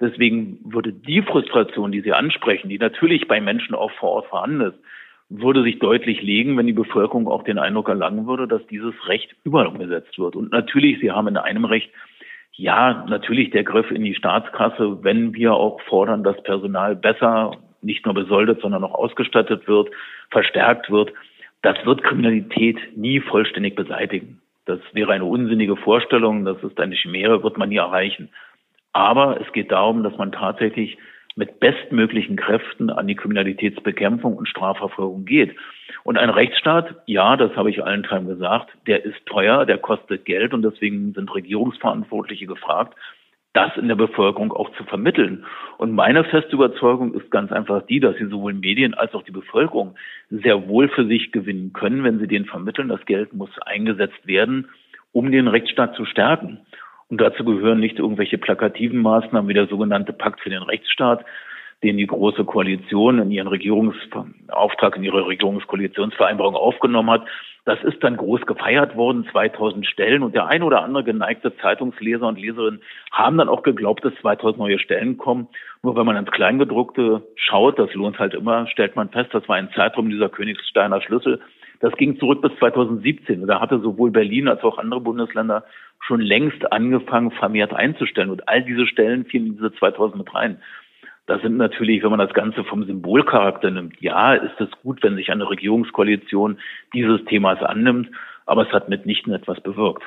[0.00, 4.60] Deswegen würde die Frustration, die Sie ansprechen, die natürlich bei Menschen auch vor Ort vorhanden
[4.60, 4.78] ist,
[5.30, 9.34] würde sich deutlich legen, wenn die Bevölkerung auch den Eindruck erlangen würde, dass dieses Recht
[9.44, 10.36] überall umgesetzt wird.
[10.36, 11.90] Und natürlich, Sie haben in einem Recht,
[12.54, 18.04] ja, natürlich der Griff in die Staatskasse, wenn wir auch fordern, dass Personal besser, nicht
[18.04, 19.90] nur besoldet, sondern auch ausgestattet wird,
[20.30, 21.12] verstärkt wird
[21.62, 24.40] das wird Kriminalität nie vollständig beseitigen.
[24.66, 28.28] Das wäre eine unsinnige Vorstellung, das ist eine Chimäre, wird man nie erreichen.
[28.92, 30.98] Aber es geht darum, dass man tatsächlich
[31.34, 35.56] mit bestmöglichen Kräften an die Kriminalitätsbekämpfung und Strafverfolgung geht.
[36.04, 40.24] Und ein Rechtsstaat, ja, das habe ich allen Teilen gesagt, der ist teuer, der kostet
[40.24, 42.96] Geld und deswegen sind Regierungsverantwortliche gefragt,
[43.52, 45.44] das in der Bevölkerung auch zu vermitteln.
[45.76, 49.30] Und meine feste Überzeugung ist ganz einfach die, dass sie sowohl Medien als auch die
[49.30, 49.94] Bevölkerung
[50.30, 52.88] sehr wohl für sich gewinnen können, wenn sie den vermitteln.
[52.88, 54.70] Das Geld muss eingesetzt werden,
[55.12, 56.60] um den Rechtsstaat zu stärken.
[57.08, 61.24] Und dazu gehören nicht irgendwelche plakativen Maßnahmen wie der sogenannte Pakt für den Rechtsstaat,
[61.82, 67.26] den die Große Koalition in ihren Regierungsauftrag, in ihre Regierungskoalitionsvereinbarung aufgenommen hat.
[67.64, 70.22] Das ist dann groß gefeiert worden, 2000 Stellen.
[70.22, 72.80] Und der ein oder andere geneigte Zeitungsleser und Leserin
[73.12, 75.48] haben dann auch geglaubt, dass 2000 neue Stellen kommen.
[75.82, 79.56] Nur wenn man ins Kleingedruckte schaut, das lohnt halt immer, stellt man fest, das war
[79.56, 81.40] ein Zeitraum dieser Königsteiner Schlüssel.
[81.80, 83.46] Das ging zurück bis 2017.
[83.46, 85.64] Da hatte sowohl Berlin als auch andere Bundesländer
[85.98, 88.30] schon längst angefangen, vermehrt einzustellen.
[88.30, 90.58] Und all diese Stellen fielen in diese 2000 mit rein.
[91.32, 95.16] Da sind natürlich, wenn man das Ganze vom Symbolcharakter nimmt, ja, ist es gut, wenn
[95.16, 96.58] sich eine Regierungskoalition
[96.92, 98.10] dieses Themas annimmt,
[98.44, 100.02] aber es hat mitnichten etwas bewirkt.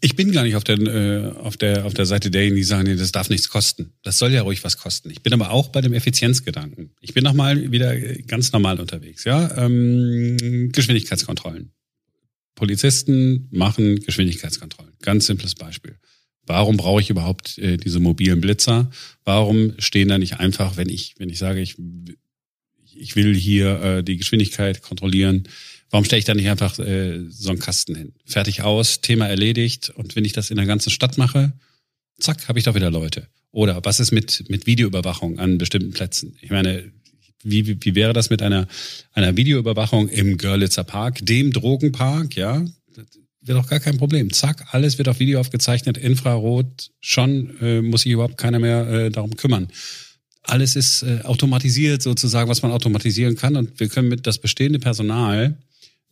[0.00, 2.84] Ich bin gar nicht auf der, äh, auf der, auf der Seite derjenigen, die sagen,
[2.84, 3.92] nee, das darf nichts kosten.
[4.02, 5.10] Das soll ja ruhig was kosten.
[5.10, 6.94] Ich bin aber auch bei dem Effizienzgedanken.
[7.02, 7.94] Ich bin nochmal wieder
[8.26, 9.54] ganz normal unterwegs, ja.
[9.58, 11.72] Ähm, Geschwindigkeitskontrollen.
[12.54, 14.94] Polizisten machen Geschwindigkeitskontrollen.
[15.02, 15.96] Ganz simples Beispiel.
[16.46, 18.90] Warum brauche ich überhaupt äh, diese mobilen Blitzer?
[19.24, 21.76] Warum stehen da nicht einfach, wenn ich, wenn ich sage, ich,
[22.94, 25.48] ich will hier äh, die Geschwindigkeit kontrollieren,
[25.90, 28.12] Warum stelle ich da nicht einfach äh, so einen Kasten hin?
[28.24, 29.90] Fertig aus, Thema erledigt.
[29.90, 31.52] Und wenn ich das in der ganzen Stadt mache,
[32.18, 33.28] zack, habe ich doch wieder Leute.
[33.52, 36.36] Oder was ist mit, mit Videoüberwachung an bestimmten Plätzen?
[36.40, 36.90] Ich meine,
[37.42, 38.66] wie, wie, wie wäre das mit einer,
[39.12, 42.64] einer Videoüberwachung im Görlitzer Park, dem Drogenpark, ja?
[43.46, 44.32] Wäre doch gar kein Problem.
[44.32, 49.10] Zack, alles wird auf Video aufgezeichnet, Infrarot, schon äh, muss sich überhaupt keiner mehr äh,
[49.10, 49.68] darum kümmern
[50.48, 54.78] alles ist äh, automatisiert sozusagen, was man automatisieren kann und wir können mit das bestehende
[54.78, 55.58] Personal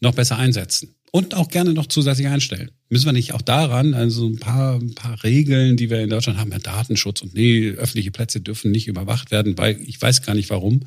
[0.00, 0.94] noch besser einsetzen.
[1.12, 2.72] Und auch gerne noch zusätzlich einstellen.
[2.88, 6.40] Müssen wir nicht auch daran, also ein paar, ein paar Regeln, die wir in Deutschland
[6.40, 10.34] haben, ja, Datenschutz und nee, öffentliche Plätze dürfen nicht überwacht werden, weil ich weiß gar
[10.34, 10.80] nicht warum.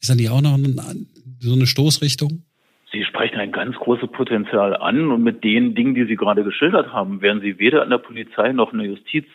[0.00, 0.58] Ist da nicht auch noch
[1.40, 2.42] so eine Stoßrichtung?
[2.90, 6.92] Sie sprechen ein ganz großes Potenzial an und mit den Dingen, die Sie gerade geschildert
[6.92, 9.26] haben, werden Sie weder an der Polizei noch in der Justiz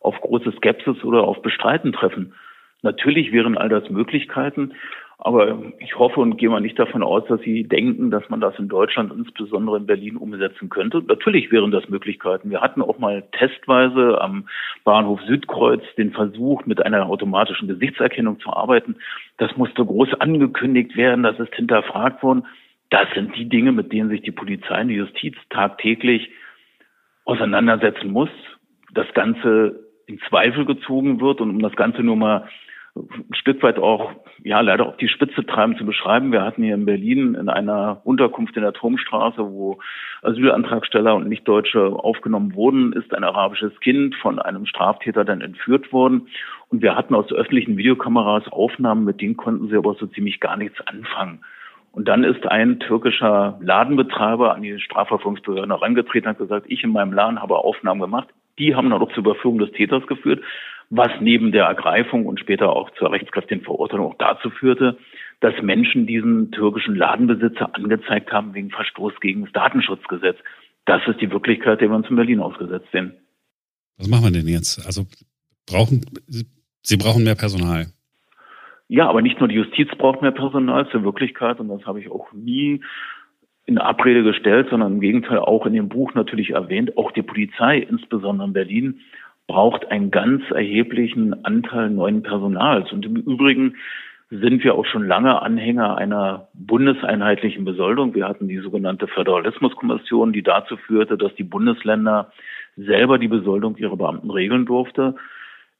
[0.00, 2.34] auf große Skepsis oder auf Bestreiten treffen.
[2.82, 4.72] Natürlich wären all das Möglichkeiten,
[5.18, 8.58] aber ich hoffe und gehe mal nicht davon aus, dass Sie denken, dass man das
[8.58, 11.02] in Deutschland, insbesondere in Berlin, umsetzen könnte.
[11.06, 12.50] Natürlich wären das Möglichkeiten.
[12.50, 14.48] Wir hatten auch mal testweise am
[14.82, 18.96] Bahnhof Südkreuz den Versuch, mit einer automatischen Gesichtserkennung zu arbeiten.
[19.38, 22.44] Das musste groß angekündigt werden, das ist hinterfragt worden.
[22.94, 26.30] Das sind die Dinge, mit denen sich die Polizei und die Justiz tagtäglich
[27.24, 28.28] auseinandersetzen muss.
[28.92, 32.48] Das Ganze in Zweifel gezogen wird und um das Ganze nur mal
[32.94, 34.12] ein Stück weit auch,
[34.44, 36.30] ja, leider auf die Spitze treiben zu beschreiben.
[36.30, 39.80] Wir hatten hier in Berlin in einer Unterkunft in der Turmstraße, wo
[40.22, 46.28] Asylantragsteller und Nichtdeutsche aufgenommen wurden, ist ein arabisches Kind von einem Straftäter dann entführt worden.
[46.68, 50.56] Und wir hatten aus öffentlichen Videokameras Aufnahmen, mit denen konnten sie aber so ziemlich gar
[50.56, 51.40] nichts anfangen.
[51.94, 56.90] Und dann ist ein türkischer Ladenbetreiber an die Strafverfolgungsbehörden herangetreten und hat gesagt, ich in
[56.90, 58.28] meinem Laden habe Aufnahmen gemacht.
[58.58, 60.42] Die haben dann auch zur Überführung des Täters geführt
[60.90, 64.98] was neben der Ergreifung und später auch zur rechtskräftigen Verurteilung auch dazu führte,
[65.40, 70.36] dass Menschen diesen türkischen Ladenbesitzer angezeigt haben wegen Verstoß gegen das Datenschutzgesetz.
[70.86, 73.14] Das ist die Wirklichkeit, der wir uns in Berlin ausgesetzt sehen.
[73.96, 74.84] Was machen wir denn jetzt?
[74.86, 75.06] Also
[75.66, 76.04] brauchen
[76.82, 77.86] Sie brauchen mehr Personal.
[78.88, 82.10] Ja, aber nicht nur die Justiz braucht mehr Personal zur Wirklichkeit und das habe ich
[82.10, 82.80] auch nie
[83.66, 86.96] in Abrede gestellt, sondern im Gegenteil auch in dem Buch natürlich erwähnt.
[86.98, 89.00] Auch die Polizei, insbesondere in Berlin,
[89.46, 92.92] braucht einen ganz erheblichen Anteil neuen Personals.
[92.92, 93.76] Und im Übrigen
[94.30, 98.14] sind wir auch schon lange Anhänger einer bundeseinheitlichen Besoldung.
[98.14, 102.32] Wir hatten die sogenannte Föderalismuskommission, die dazu führte, dass die Bundesländer
[102.76, 105.14] selber die Besoldung ihrer Beamten regeln durfte.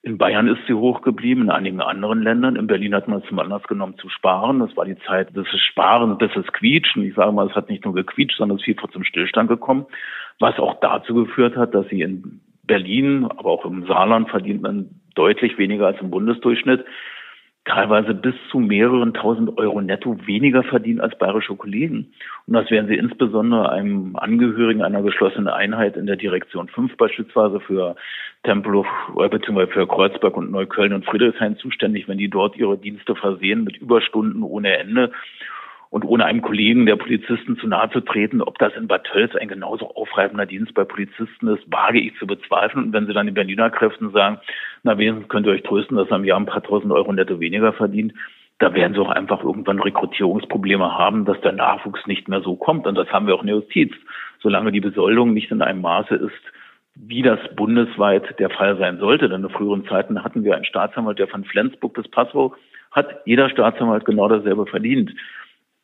[0.05, 2.57] In Bayern ist sie hoch geblieben, in einigen anderen Ländern.
[2.57, 4.61] In Berlin hat man es zum Anlass genommen zu sparen.
[4.61, 7.05] Das war die Zeit des Sparen, des Quietschen.
[7.05, 9.87] Ich sage mal, es hat nicht nur gequietscht, sondern es ist vielfach zum Stillstand gekommen,
[10.40, 14.90] was auch dazu geführt hat, dass sie in Berlin, aber auch im Saarland verdient man
[15.14, 16.85] deutlich weniger als im Bundesdurchschnitt,
[17.64, 22.12] teilweise bis zu mehreren tausend Euro netto weniger verdienen als bayerische Kollegen.
[22.46, 27.61] Und das werden sie insbesondere einem Angehörigen einer geschlossenen Einheit in der Direktion 5 beispielsweise
[27.61, 27.96] für
[28.42, 28.87] Tempelhof
[29.18, 29.66] äh, bzw.
[29.68, 34.42] für Kreuzberg und Neukölln und Friedrichshain zuständig, wenn die dort ihre Dienste versehen mit Überstunden
[34.42, 35.11] ohne Ende
[35.95, 39.37] und ohne einem Kollegen der Polizisten zu nahe zu treten, ob das in Bad Tölz
[39.37, 42.87] ein genauso aufreibender Dienst bei Polizisten ist, wage ich zu bezweifeln.
[42.87, 44.41] Und wenn Sie dann den Berliner Kräften sagen,
[44.83, 47.39] na wenigstens könnt ihr euch trösten, dass er im Jahr ein paar tausend Euro netto
[47.39, 48.13] weniger verdient,
[48.59, 52.89] da werden sie auch einfach irgendwann Rekrutierungsprobleme haben, dass der Nachwuchs nicht mehr so kommt.
[52.89, 53.93] Und das haben wir auch in der Justiz.
[54.43, 56.43] Solange die Besoldung nicht in einem Maße ist,
[56.97, 59.29] wie das bundesweit der Fall sein sollte.
[59.29, 62.57] Denn in früheren Zeiten hatten wir einen Staatsanwalt, der von Flensburg bis Passau
[62.91, 65.13] hat jeder Staatsanwalt genau dasselbe verdient.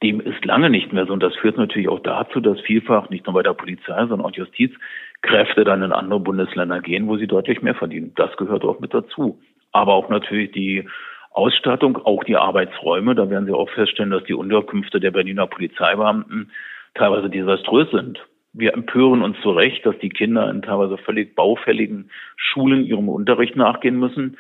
[0.03, 1.13] Dem ist lange nicht mehr so.
[1.13, 4.33] Und das führt natürlich auch dazu, dass vielfach nicht nur bei der Polizei, sondern auch
[4.33, 8.13] Justizkräfte dann in andere Bundesländer gehen, wo sie deutlich mehr verdienen.
[8.17, 9.39] Das gehört auch mit dazu.
[9.73, 10.89] Aber auch natürlich die
[11.33, 13.15] Ausstattung, auch die Arbeitsräume.
[13.15, 16.51] Da werden Sie auch feststellen, dass die Unterkünfte der Berliner Polizeibeamten
[16.95, 18.19] teilweise desaströs sind.
[18.53, 23.55] Wir empören uns zu Recht, dass die Kinder in teilweise völlig baufälligen Schulen ihrem Unterricht
[23.55, 24.37] nachgehen müssen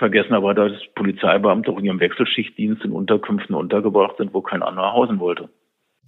[0.00, 4.92] vergessen aber, dass Polizeibeamte auch in ihrem Wechselschichtdienst in Unterkünften untergebracht sind, wo kein anderer
[4.92, 5.48] hausen wollte.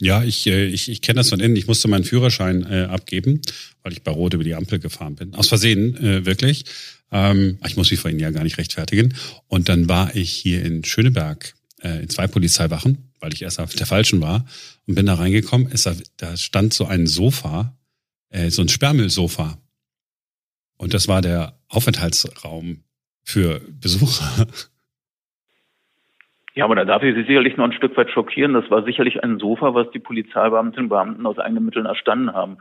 [0.00, 1.55] Ja, ich, äh, ich, ich kenne das von innen.
[1.55, 3.42] Ich musste meinen Führerschein äh, abgeben,
[3.83, 5.35] weil ich bei Rot über die Ampel gefahren bin.
[5.35, 6.64] Aus Versehen, äh, wirklich.
[7.12, 9.14] Ähm, ich muss mich vor Ihnen ja gar nicht rechtfertigen.
[9.46, 11.52] Und dann war ich hier in Schöneberg
[11.83, 14.46] äh, in zwei Polizeiwachen, weil ich erst auf der falschen war
[14.87, 15.68] und bin da reingekommen.
[15.70, 17.76] Es, da stand so ein Sofa,
[18.31, 19.59] äh, so ein Sperrmüllsofa.
[20.78, 22.83] Und das war der Aufenthaltsraum
[23.24, 24.46] für Besucher.
[26.54, 28.52] Ja, aber da darf ich Sie sicherlich noch ein Stück weit schockieren.
[28.52, 32.58] Das war sicherlich ein Sofa, was die Polizeibeamtinnen und Beamten aus eigenen Mitteln erstanden haben.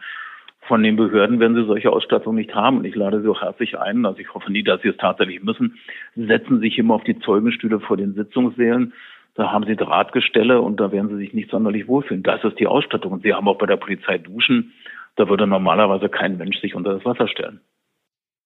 [0.61, 2.77] Von den Behörden werden sie solche Ausstattung nicht haben.
[2.77, 5.43] Und ich lade Sie auch herzlich ein, also ich hoffe nie, dass Sie es tatsächlich
[5.43, 5.77] müssen,
[6.15, 8.93] setzen sich immer auf die Zeugenstühle vor den Sitzungssälen.
[9.35, 12.23] Da haben Sie Drahtgestelle und da werden Sie sich nicht sonderlich wohlfühlen.
[12.23, 13.11] Das ist die Ausstattung.
[13.11, 14.73] Und Sie haben auch bei der Polizei Duschen.
[15.15, 17.59] Da würde normalerweise kein Mensch sich unter das Wasser stellen.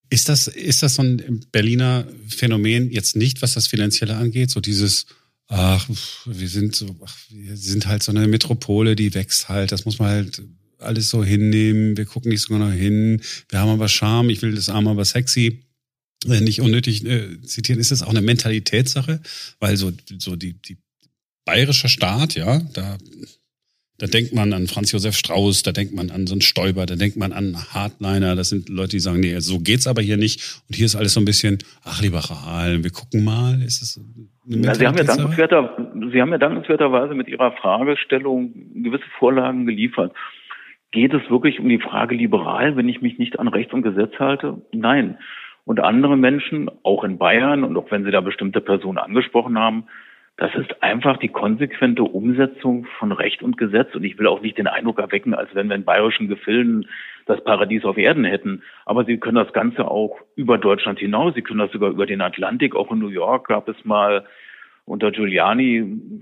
[0.09, 4.51] Ist das, ist das so ein Berliner Phänomen jetzt nicht, was das Finanzielle angeht?
[4.51, 5.05] So dieses,
[5.47, 5.87] ach,
[6.25, 9.99] wir sind so, ach, wir sind halt so eine Metropole, die wächst halt, das muss
[9.99, 10.41] man halt
[10.79, 14.53] alles so hinnehmen, wir gucken nicht so genau hin, wir haben aber Charme, ich will
[14.53, 15.61] das arm, aber sexy.
[16.27, 19.21] Äh, nicht unnötig äh, zitieren, ist das auch eine Mentalitätssache,
[19.59, 20.77] weil so, so die, die
[21.45, 22.97] bayerische Staat, ja, da
[23.97, 26.95] da denkt man an Franz Josef Strauß, da denkt man an so einen Stoiber, da
[26.95, 28.35] denkt man an Hardliner.
[28.35, 30.61] Das sind Leute, die sagen, nee, so geht's aber hier nicht.
[30.67, 33.61] Und hier ist alles so ein bisschen, ach, liberal, wir gucken mal.
[33.61, 34.01] Ist es
[34.47, 38.53] ja, Sie haben ja dankenswerter, Sie haben ja dankenswerterweise mit Ihrer Fragestellung
[38.83, 40.13] gewisse Vorlagen geliefert.
[40.91, 44.13] Geht es wirklich um die Frage liberal, wenn ich mich nicht an Recht und Gesetz
[44.19, 44.61] halte?
[44.71, 45.17] Nein.
[45.63, 49.85] Und andere Menschen, auch in Bayern und auch wenn Sie da bestimmte Personen angesprochen haben,
[50.37, 53.95] das ist einfach die konsequente Umsetzung von Recht und Gesetz.
[53.95, 56.87] Und ich will auch nicht den Eindruck erwecken, als wenn wir in bayerischen Gefilden
[57.25, 58.61] das Paradies auf Erden hätten.
[58.85, 61.35] Aber Sie können das Ganze auch über Deutschland hinaus.
[61.35, 62.75] Sie können das sogar über den Atlantik.
[62.75, 64.25] Auch in New York gab es mal
[64.83, 66.21] unter Giuliani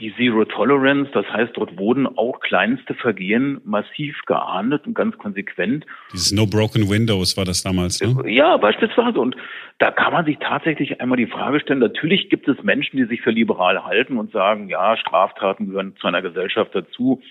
[0.00, 5.84] die Zero Tolerance, das heißt, dort wurden auch kleinste Vergehen massiv geahndet und ganz konsequent.
[6.12, 8.30] Dieses No Broken Windows war das damals, ne?
[8.30, 9.18] Ja, beispielsweise.
[9.18, 9.36] Und
[9.78, 13.22] da kann man sich tatsächlich einmal die Frage stellen, natürlich gibt es Menschen, die sich
[13.22, 17.22] für liberal halten und sagen, ja, Straftaten gehören zu einer Gesellschaft dazu.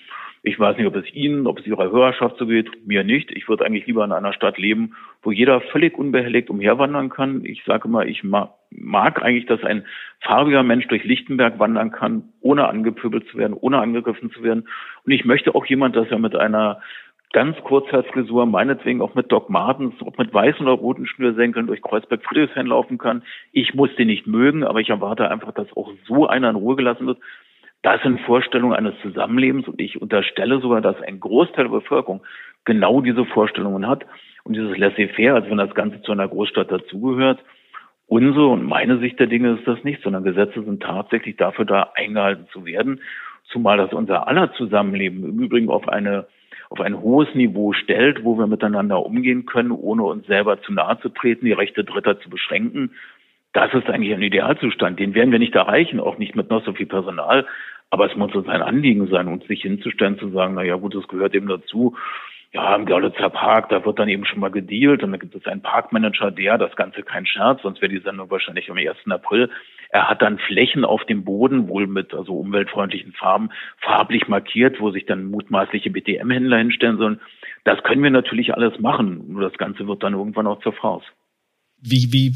[0.47, 3.31] Ich weiß nicht, ob es Ihnen, ob es Ihrer Hörerschaft so geht, mir nicht.
[3.31, 7.43] Ich würde eigentlich lieber in einer Stadt leben, wo jeder völlig unbehelligt umherwandern kann.
[7.43, 9.85] Ich sage mal, ich mag, mag eigentlich, dass ein
[10.21, 14.69] farbiger Mensch durch Lichtenberg wandern kann, ohne angepöbelt zu werden, ohne angegriffen zu werden.
[15.05, 16.79] Und ich möchte auch jemand, dass er mit einer
[17.33, 22.23] ganz Kurzhaarfrisur, meinetwegen auch mit Doc Martens, ob mit weißen oder roten Schnürsenkeln durch Kreuzberg
[22.23, 23.21] Friedrichshain laufen kann.
[23.51, 26.77] Ich muss den nicht mögen, aber ich erwarte einfach, dass auch so einer in Ruhe
[26.77, 27.17] gelassen wird.
[27.87, 32.21] Das sind Vorstellungen eines Zusammenlebens und ich unterstelle sogar, dass ein Großteil der Bevölkerung
[32.65, 34.05] genau diese Vorstellungen hat
[34.43, 37.39] und dieses laissez-faire, als wenn das Ganze zu einer Großstadt dazugehört.
[38.05, 41.93] Unsere und meine Sicht der Dinge ist das nicht, sondern Gesetze sind tatsächlich dafür da,
[41.95, 42.99] eingehalten zu werden,
[43.45, 46.27] zumal das unser aller Zusammenleben im Übrigen auf eine
[46.69, 50.99] auf ein hohes Niveau stellt, wo wir miteinander umgehen können, ohne uns selber zu nahe
[50.99, 52.91] zu treten, die Rechte Dritter zu beschränken,
[53.57, 54.99] das ist eigentlich ein Idealzustand.
[54.99, 57.47] Den werden wir nicht erreichen, auch nicht mit noch so viel Personal.
[57.89, 60.93] Aber es muss uns ein Anliegen sein, uns nicht hinzustellen, zu sagen, na ja, gut,
[60.93, 61.95] das gehört eben dazu.
[62.53, 65.47] Ja, im Görlitzer Park, da wird dann eben schon mal gedealt und da gibt es
[65.47, 68.95] einen Parkmanager, der, das Ganze kein Scherz, sonst wäre die Sendung wahrscheinlich am 1.
[69.09, 69.49] April.
[69.89, 74.91] Er hat dann Flächen auf dem Boden, wohl mit also umweltfreundlichen Farben, farblich markiert, wo
[74.91, 77.21] sich dann mutmaßliche BTM-Händler hinstellen sollen.
[77.63, 81.03] Das können wir natürlich alles machen, nur das Ganze wird dann irgendwann auch zur Fraus.
[81.79, 82.35] Wie, wie,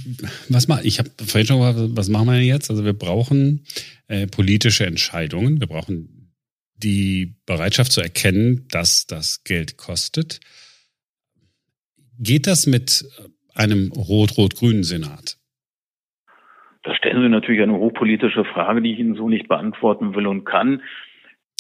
[0.50, 2.70] was mal, ich habe vorhin schon gesagt, was machen wir jetzt?
[2.70, 3.66] Also wir brauchen
[4.08, 5.60] äh, politische Entscheidungen.
[5.60, 6.22] Wir brauchen
[6.76, 10.40] die Bereitschaft zu erkennen, dass das Geld kostet.
[12.20, 13.06] Geht das mit
[13.56, 15.38] einem rot-rot-grünen Senat?
[16.84, 20.46] Da stellen Sie natürlich eine hochpolitische Frage, die ich Ihnen so nicht beantworten will und
[20.46, 20.82] kann.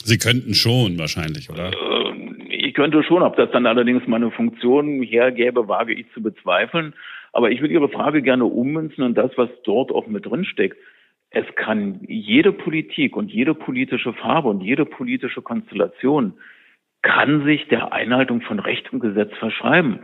[0.04, 1.72] Sie könnten schon wahrscheinlich, oder?
[1.74, 6.94] Ähm, ich könnte schon, ob das dann allerdings meine Funktion hergäbe, wage ich zu bezweifeln.
[7.34, 10.78] Aber ich würde Ihre Frage gerne ummünzen und das, was dort auch mit drinsteckt.
[11.30, 16.34] Es kann jede Politik und jede politische Farbe und jede politische Konstellation
[17.02, 20.00] kann sich der Einhaltung von Recht und Gesetz verschreiben.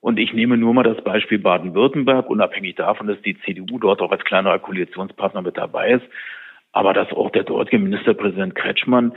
[0.00, 4.10] Und ich nehme nur mal das Beispiel Baden-Württemberg, unabhängig davon, dass die CDU dort auch
[4.10, 6.04] als kleinerer Koalitionspartner mit dabei ist,
[6.72, 9.12] aber dass auch der dortige Ministerpräsident Kretschmann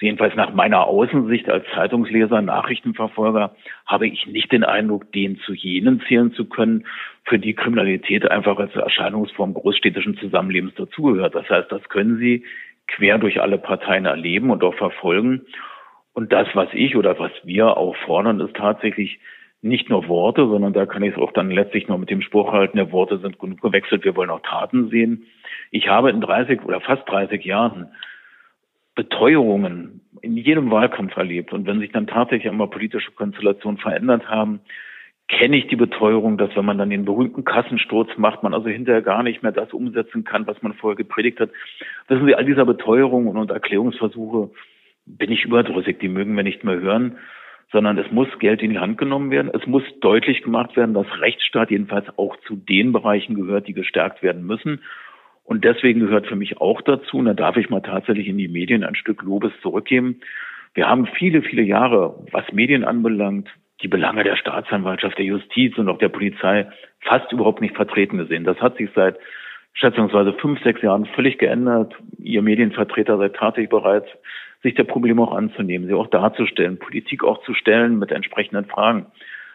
[0.00, 3.54] jedenfalls nach meiner Außensicht als Zeitungsleser, Nachrichtenverfolger,
[3.86, 6.86] habe ich nicht den Eindruck, den zu jenen zählen zu können,
[7.24, 11.34] für die Kriminalität einfach als Erscheinungsform großstädtischen Zusammenlebens dazugehört.
[11.34, 12.44] Das heißt, das können Sie
[12.86, 15.42] quer durch alle Parteien erleben und auch verfolgen.
[16.14, 19.20] Und das, was ich oder was wir auch fordern, ist tatsächlich
[19.60, 22.52] nicht nur Worte, sondern da kann ich es auch dann letztlich noch mit dem Spruch
[22.52, 25.26] halten, der Worte sind genug gewechselt, wir wollen auch Taten sehen.
[25.70, 27.88] Ich habe in 30 oder fast 30 Jahren
[28.98, 31.52] Beteuerungen in jedem Wahlkampf erlebt.
[31.52, 34.58] Und wenn sich dann tatsächlich einmal politische Konstellationen verändert haben,
[35.28, 39.02] kenne ich die Beteuerung, dass wenn man dann den berühmten Kassensturz macht, man also hinterher
[39.02, 41.50] gar nicht mehr das umsetzen kann, was man vorher gepredigt hat.
[42.08, 44.50] Wissen Sie, all dieser Beteuerung und Erklärungsversuche
[45.06, 47.18] bin ich überdrüssig, die mögen wir nicht mehr hören,
[47.70, 49.52] sondern es muss Geld in die Hand genommen werden.
[49.54, 54.24] Es muss deutlich gemacht werden, dass Rechtsstaat jedenfalls auch zu den Bereichen gehört, die gestärkt
[54.24, 54.80] werden müssen.
[55.48, 58.48] Und deswegen gehört für mich auch dazu, und da darf ich mal tatsächlich in die
[58.48, 60.20] Medien ein Stück Lobes zurückgeben.
[60.74, 63.48] Wir haben viele, viele Jahre, was Medien anbelangt,
[63.80, 66.68] die Belange der Staatsanwaltschaft, der Justiz und auch der Polizei
[67.00, 68.44] fast überhaupt nicht vertreten gesehen.
[68.44, 69.16] Das hat sich seit
[69.72, 71.94] schätzungsweise fünf, sechs Jahren völlig geändert.
[72.18, 74.04] Ihr Medienvertreter seid tatsächlich bereit,
[74.62, 79.06] sich der Probleme auch anzunehmen, sie auch darzustellen, Politik auch zu stellen mit entsprechenden Fragen.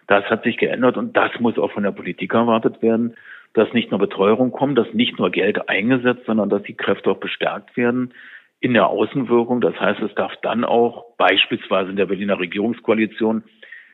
[0.07, 3.13] Das hat sich geändert und das muss auch von der Politik erwartet werden,
[3.53, 7.19] dass nicht nur Betreuung kommt, dass nicht nur Geld eingesetzt, sondern dass die Kräfte auch
[7.19, 8.13] bestärkt werden
[8.59, 9.61] in der Außenwirkung.
[9.61, 13.43] Das heißt, es darf dann auch beispielsweise in der Berliner Regierungskoalition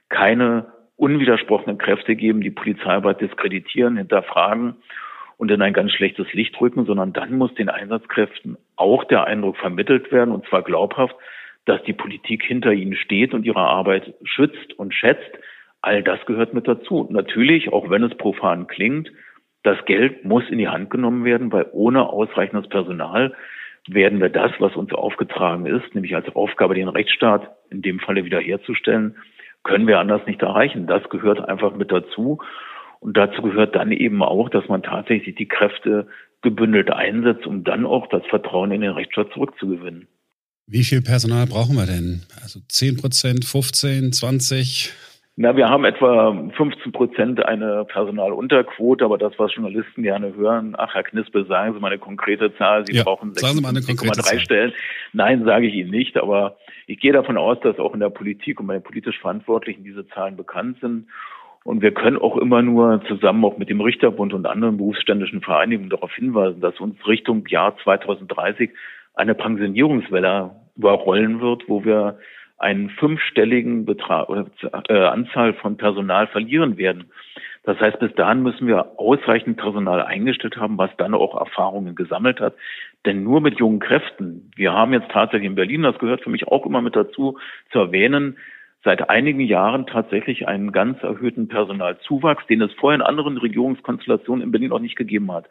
[0.07, 4.76] keine unwidersprochenen Kräfte geben, die Polizeiarbeit diskreditieren, hinterfragen
[5.38, 9.57] und in ein ganz schlechtes Licht rücken, sondern dann muss den Einsatzkräften auch der Eindruck
[9.57, 11.16] vermittelt werden, und zwar glaubhaft,
[11.66, 15.32] dass die Politik hinter ihnen steht und ihre Arbeit schützt und schätzt.
[15.82, 17.07] All das gehört mit dazu.
[17.10, 19.10] Natürlich, auch wenn es profan klingt,
[19.64, 23.34] das Geld muss in die Hand genommen werden, weil ohne ausreichendes Personal
[23.88, 28.26] werden wir das, was uns aufgetragen ist, nämlich als Aufgabe, den Rechtsstaat in dem Falle
[28.26, 29.16] wiederherzustellen,
[29.64, 30.88] können wir anders nicht erreichen.
[30.88, 32.39] Das gehört einfach mit dazu.
[32.99, 36.07] Und dazu gehört dann eben auch, dass man tatsächlich die Kräfte
[36.41, 40.07] gebündelt einsetzt, um dann auch das Vertrauen in den Rechtsstaat zurückzugewinnen.
[40.68, 42.22] Wie viel Personal brauchen wir denn?
[42.43, 44.93] Also 10 Prozent, 15, 20?
[45.42, 50.94] Na, wir haben etwa 15 Prozent eine Personalunterquote, aber das, was Journalisten gerne hören, ach,
[50.94, 54.74] Herr Knispel, sagen Sie mal eine konkrete Zahl, Sie ja, brauchen 6,3 Stellen.
[55.14, 58.60] Nein, sage ich Ihnen nicht, aber ich gehe davon aus, dass auch in der Politik
[58.60, 61.08] und bei den politisch Verantwortlichen diese Zahlen bekannt sind.
[61.64, 65.90] Und wir können auch immer nur zusammen auch mit dem Richterbund und anderen berufsständischen Vereinigungen
[65.90, 68.72] darauf hinweisen, dass uns Richtung Jahr 2030
[69.14, 72.20] eine Pensionierungswelle überrollen wird, wo wir
[72.60, 74.45] einen fünfstelligen Betrag oder
[74.89, 77.05] äh, Anzahl von Personal verlieren werden.
[77.64, 82.39] Das heißt, bis dahin müssen wir ausreichend Personal eingestellt haben, was dann auch Erfahrungen gesammelt
[82.39, 82.55] hat.
[83.05, 86.47] Denn nur mit jungen Kräften, wir haben jetzt tatsächlich in Berlin, das gehört für mich
[86.47, 87.38] auch immer mit dazu,
[87.72, 88.38] zu erwähnen,
[88.84, 94.51] seit einigen Jahren tatsächlich einen ganz erhöhten Personalzuwachs, den es vorher in anderen Regierungskonstellationen in
[94.51, 95.49] Berlin auch nicht gegeben hat.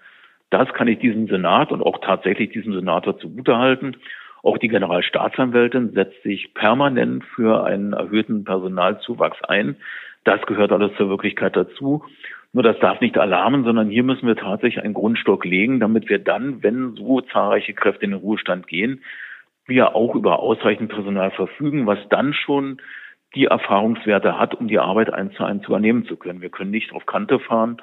[0.51, 3.97] Das kann ich diesem Senat und auch tatsächlich diesem Senator zugutehalten.
[4.43, 9.77] Auch die Generalstaatsanwältin setzt sich permanent für einen erhöhten Personalzuwachs ein.
[10.25, 12.05] Das gehört alles zur Wirklichkeit dazu.
[12.53, 16.19] Nur das darf nicht alarmen, sondern hier müssen wir tatsächlich einen Grundstock legen, damit wir
[16.19, 19.03] dann, wenn so zahlreiche Kräfte in den Ruhestand gehen,
[19.67, 22.81] wir auch über ausreichend Personal verfügen, was dann schon
[23.35, 26.41] die Erfahrungswerte hat, um die Arbeit eins zu eins übernehmen zu können.
[26.41, 27.77] Wir können nicht auf Kante fahren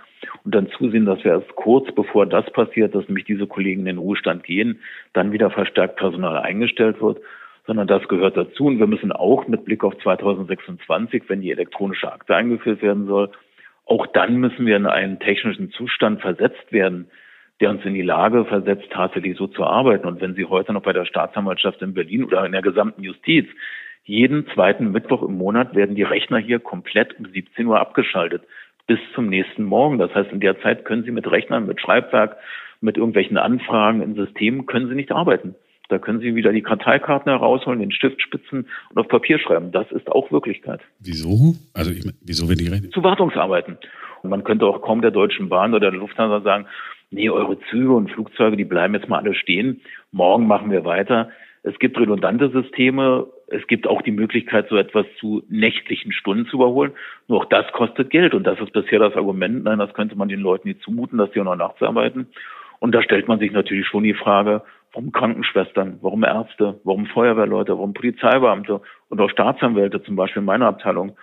[0.43, 3.85] und dann zusehen, dass wir erst kurz bevor das passiert, dass nämlich diese Kollegen in
[3.85, 4.79] den Ruhestand gehen,
[5.13, 7.19] dann wieder verstärkt Personal eingestellt wird,
[7.67, 8.65] sondern das gehört dazu.
[8.65, 13.29] Und wir müssen auch mit Blick auf 2026, wenn die elektronische Akte eingeführt werden soll,
[13.85, 17.07] auch dann müssen wir in einen technischen Zustand versetzt werden,
[17.61, 20.07] der uns in die Lage versetzt, tatsächlich so zu arbeiten.
[20.07, 23.45] Und wenn Sie heute noch bei der Staatsanwaltschaft in Berlin oder in der gesamten Justiz
[24.05, 28.43] jeden zweiten Mittwoch im Monat werden die Rechner hier komplett um 17 Uhr abgeschaltet
[28.87, 29.97] bis zum nächsten Morgen.
[29.97, 32.37] Das heißt, in der Zeit können Sie mit Rechnern, mit Schreibwerk,
[32.81, 35.55] mit irgendwelchen Anfragen in Systemen können Sie nicht arbeiten.
[35.89, 39.71] Da können Sie wieder die Karteikarten herausholen, den Stift spitzen und auf Papier schreiben.
[39.71, 40.81] Das ist auch Wirklichkeit.
[40.99, 41.55] Wieso?
[41.73, 42.91] Also ich, wieso werden die rechnen?
[42.91, 43.77] Zu Wartungsarbeiten.
[44.23, 46.65] Und man könnte auch kaum der Deutschen Bahn oder der Lufthansa sagen,
[47.11, 49.81] nee, eure Züge und Flugzeuge, die bleiben jetzt mal alle stehen.
[50.11, 51.29] Morgen machen wir weiter.
[51.61, 53.27] Es gibt redundante Systeme.
[53.47, 56.93] Es gibt auch die Möglichkeit, so etwas zu nächtlichen Stunden zu überholen.
[57.27, 58.33] Nur auch das kostet Geld.
[58.33, 59.63] Und das ist bisher das Argument.
[59.63, 62.27] Nein, das könnte man den Leuten nicht zumuten, dass sie auch noch nachts arbeiten.
[62.79, 67.73] Und da stellt man sich natürlich schon die Frage, warum Krankenschwestern, warum Ärzte, warum Feuerwehrleute,
[67.73, 71.15] warum Polizeibeamte und auch Staatsanwälte, zum Beispiel in meiner Abteilung,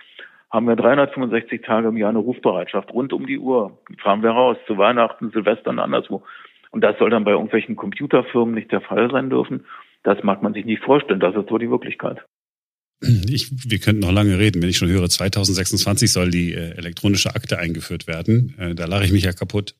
[0.51, 3.79] haben wir 365 Tage im Jahr eine Rufbereitschaft rund um die Uhr.
[4.01, 6.23] Fahren wir raus zu Weihnachten, Silvestern, anderswo.
[6.69, 9.65] Und das soll dann bei irgendwelchen Computerfirmen nicht der Fall sein dürfen.
[10.03, 11.19] Das mag man sich nicht vorstellen.
[11.19, 12.19] Das ist so die Wirklichkeit.
[13.27, 14.61] Ich, wir könnten noch lange reden.
[14.61, 18.55] Wenn ich schon höre, 2026 soll die äh, elektronische Akte eingeführt werden.
[18.57, 19.75] Äh, da lache ich mich ja kaputt.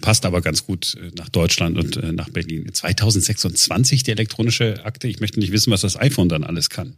[0.00, 2.72] Passt aber ganz gut äh, nach Deutschland und äh, nach Berlin.
[2.72, 5.08] 2026 die elektronische Akte.
[5.08, 6.96] Ich möchte nicht wissen, was das iPhone dann alles kann.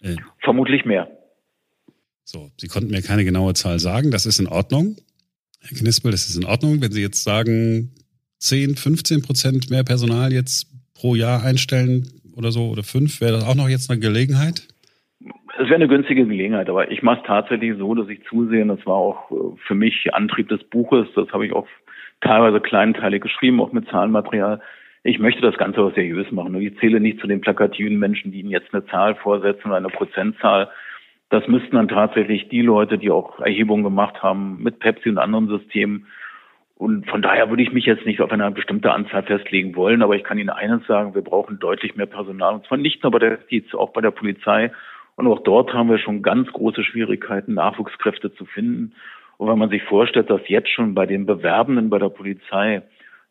[0.00, 1.08] Äh, Vermutlich mehr.
[2.24, 4.10] So, Sie konnten mir keine genaue Zahl sagen.
[4.10, 4.96] Das ist in Ordnung.
[5.60, 7.92] Herr Knispel, das ist in Ordnung, wenn Sie jetzt sagen,
[8.38, 10.71] 10, 15 Prozent mehr Personal jetzt
[11.02, 13.20] pro Jahr einstellen oder so oder fünf?
[13.20, 14.68] Wäre das auch noch jetzt eine Gelegenheit?
[15.58, 18.84] es wäre eine günstige Gelegenheit, aber ich mache es tatsächlich so, dass ich zusehe, das
[18.86, 21.66] war auch äh, für mich Antrieb des Buches, das habe ich auch
[22.20, 24.60] teilweise kleinteilig geschrieben, auch mit Zahlenmaterial.
[25.04, 26.54] Ich möchte das Ganze auch seriös machen.
[26.60, 29.88] Ich zähle nicht zu den plakativen Menschen, die Ihnen jetzt eine Zahl vorsetzen oder eine
[29.88, 30.70] Prozentzahl.
[31.28, 35.48] Das müssten dann tatsächlich die Leute, die auch Erhebungen gemacht haben mit Pepsi und anderen
[35.48, 36.06] Systemen.
[36.82, 40.16] Und von daher würde ich mich jetzt nicht auf eine bestimmte Anzahl festlegen wollen, aber
[40.16, 42.54] ich kann Ihnen eines sagen, wir brauchen deutlich mehr Personal.
[42.54, 44.72] Und zwar nicht nur bei der Justiz, auch bei der Polizei.
[45.14, 48.94] Und auch dort haben wir schon ganz große Schwierigkeiten, Nachwuchskräfte zu finden.
[49.36, 52.82] Und wenn man sich vorstellt, dass jetzt schon bei den Bewerbenden bei der Polizei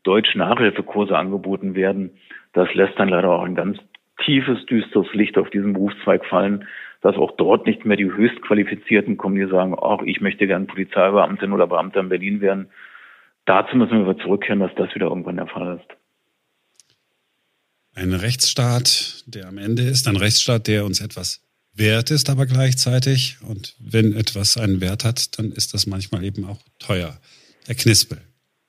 [0.03, 2.11] Deutsch-Nachhilfekurse angeboten werden,
[2.53, 3.79] das lässt dann leider auch ein ganz
[4.23, 6.69] tiefes, düsteres Licht auf diesen Berufszweig fallen,
[7.01, 11.51] dass auch dort nicht mehr die Höchstqualifizierten kommen, die sagen, ach, ich möchte gern Polizeibeamtin
[11.51, 12.69] oder Beamter in Berlin werden.
[13.45, 15.97] Dazu müssen wir zurückkehren, dass das wieder irgendwann der Fall ist.
[17.93, 23.37] Ein Rechtsstaat, der am Ende ist, ein Rechtsstaat, der uns etwas wert ist, aber gleichzeitig.
[23.47, 27.17] Und wenn etwas einen Wert hat, dann ist das manchmal eben auch teuer.
[27.65, 28.19] Herr Knispel,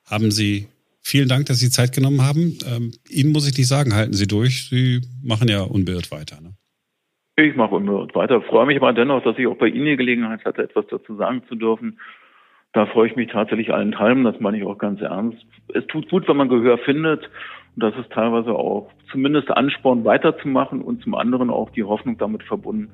[0.05, 0.67] haben Sie
[1.01, 2.57] vielen Dank, dass Sie Zeit genommen haben.
[2.65, 4.69] Ähm, Ihnen muss ich nicht sagen, halten Sie durch.
[4.69, 6.41] Sie machen ja unbeirrt weiter.
[6.41, 6.55] Ne?
[7.35, 8.41] Ich mache unbeirrt weiter.
[8.41, 11.43] Freue mich aber dennoch, dass ich auch bei Ihnen die Gelegenheit hatte, etwas dazu sagen
[11.47, 11.99] zu dürfen.
[12.73, 15.37] Da freue ich mich tatsächlich allen Teilen, das meine ich auch ganz ernst.
[15.73, 17.29] Es tut gut, wenn man Gehör findet.
[17.75, 22.41] Und das ist teilweise auch zumindest Ansporn weiterzumachen und zum anderen auch die Hoffnung damit
[22.43, 22.89] verbunden,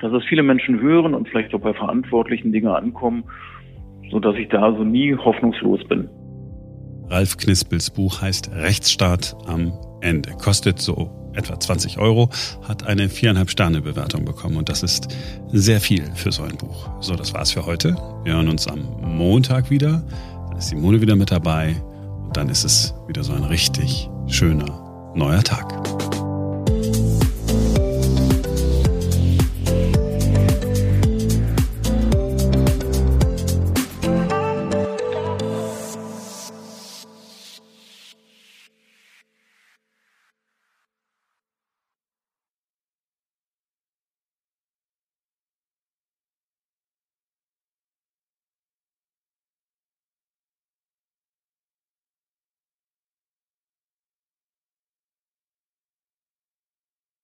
[0.00, 3.24] dass es viele Menschen hören und vielleicht auch bei verantwortlichen Dinge ankommen,
[4.10, 6.08] so dass ich da so nie hoffnungslos bin.
[7.10, 10.30] Ralf Knispels Buch heißt Rechtsstaat am Ende.
[10.42, 12.28] Kostet so etwa 20 Euro,
[12.66, 15.08] hat eine viereinhalb Sterne Bewertung bekommen und das ist
[15.52, 16.90] sehr viel für so ein Buch.
[17.00, 17.96] So, das war's für heute.
[18.24, 20.02] Wir hören uns am Montag wieder.
[20.48, 21.76] Dann ist Simone wieder mit dabei
[22.24, 26.27] und dann ist es wieder so ein richtig schöner neuer Tag.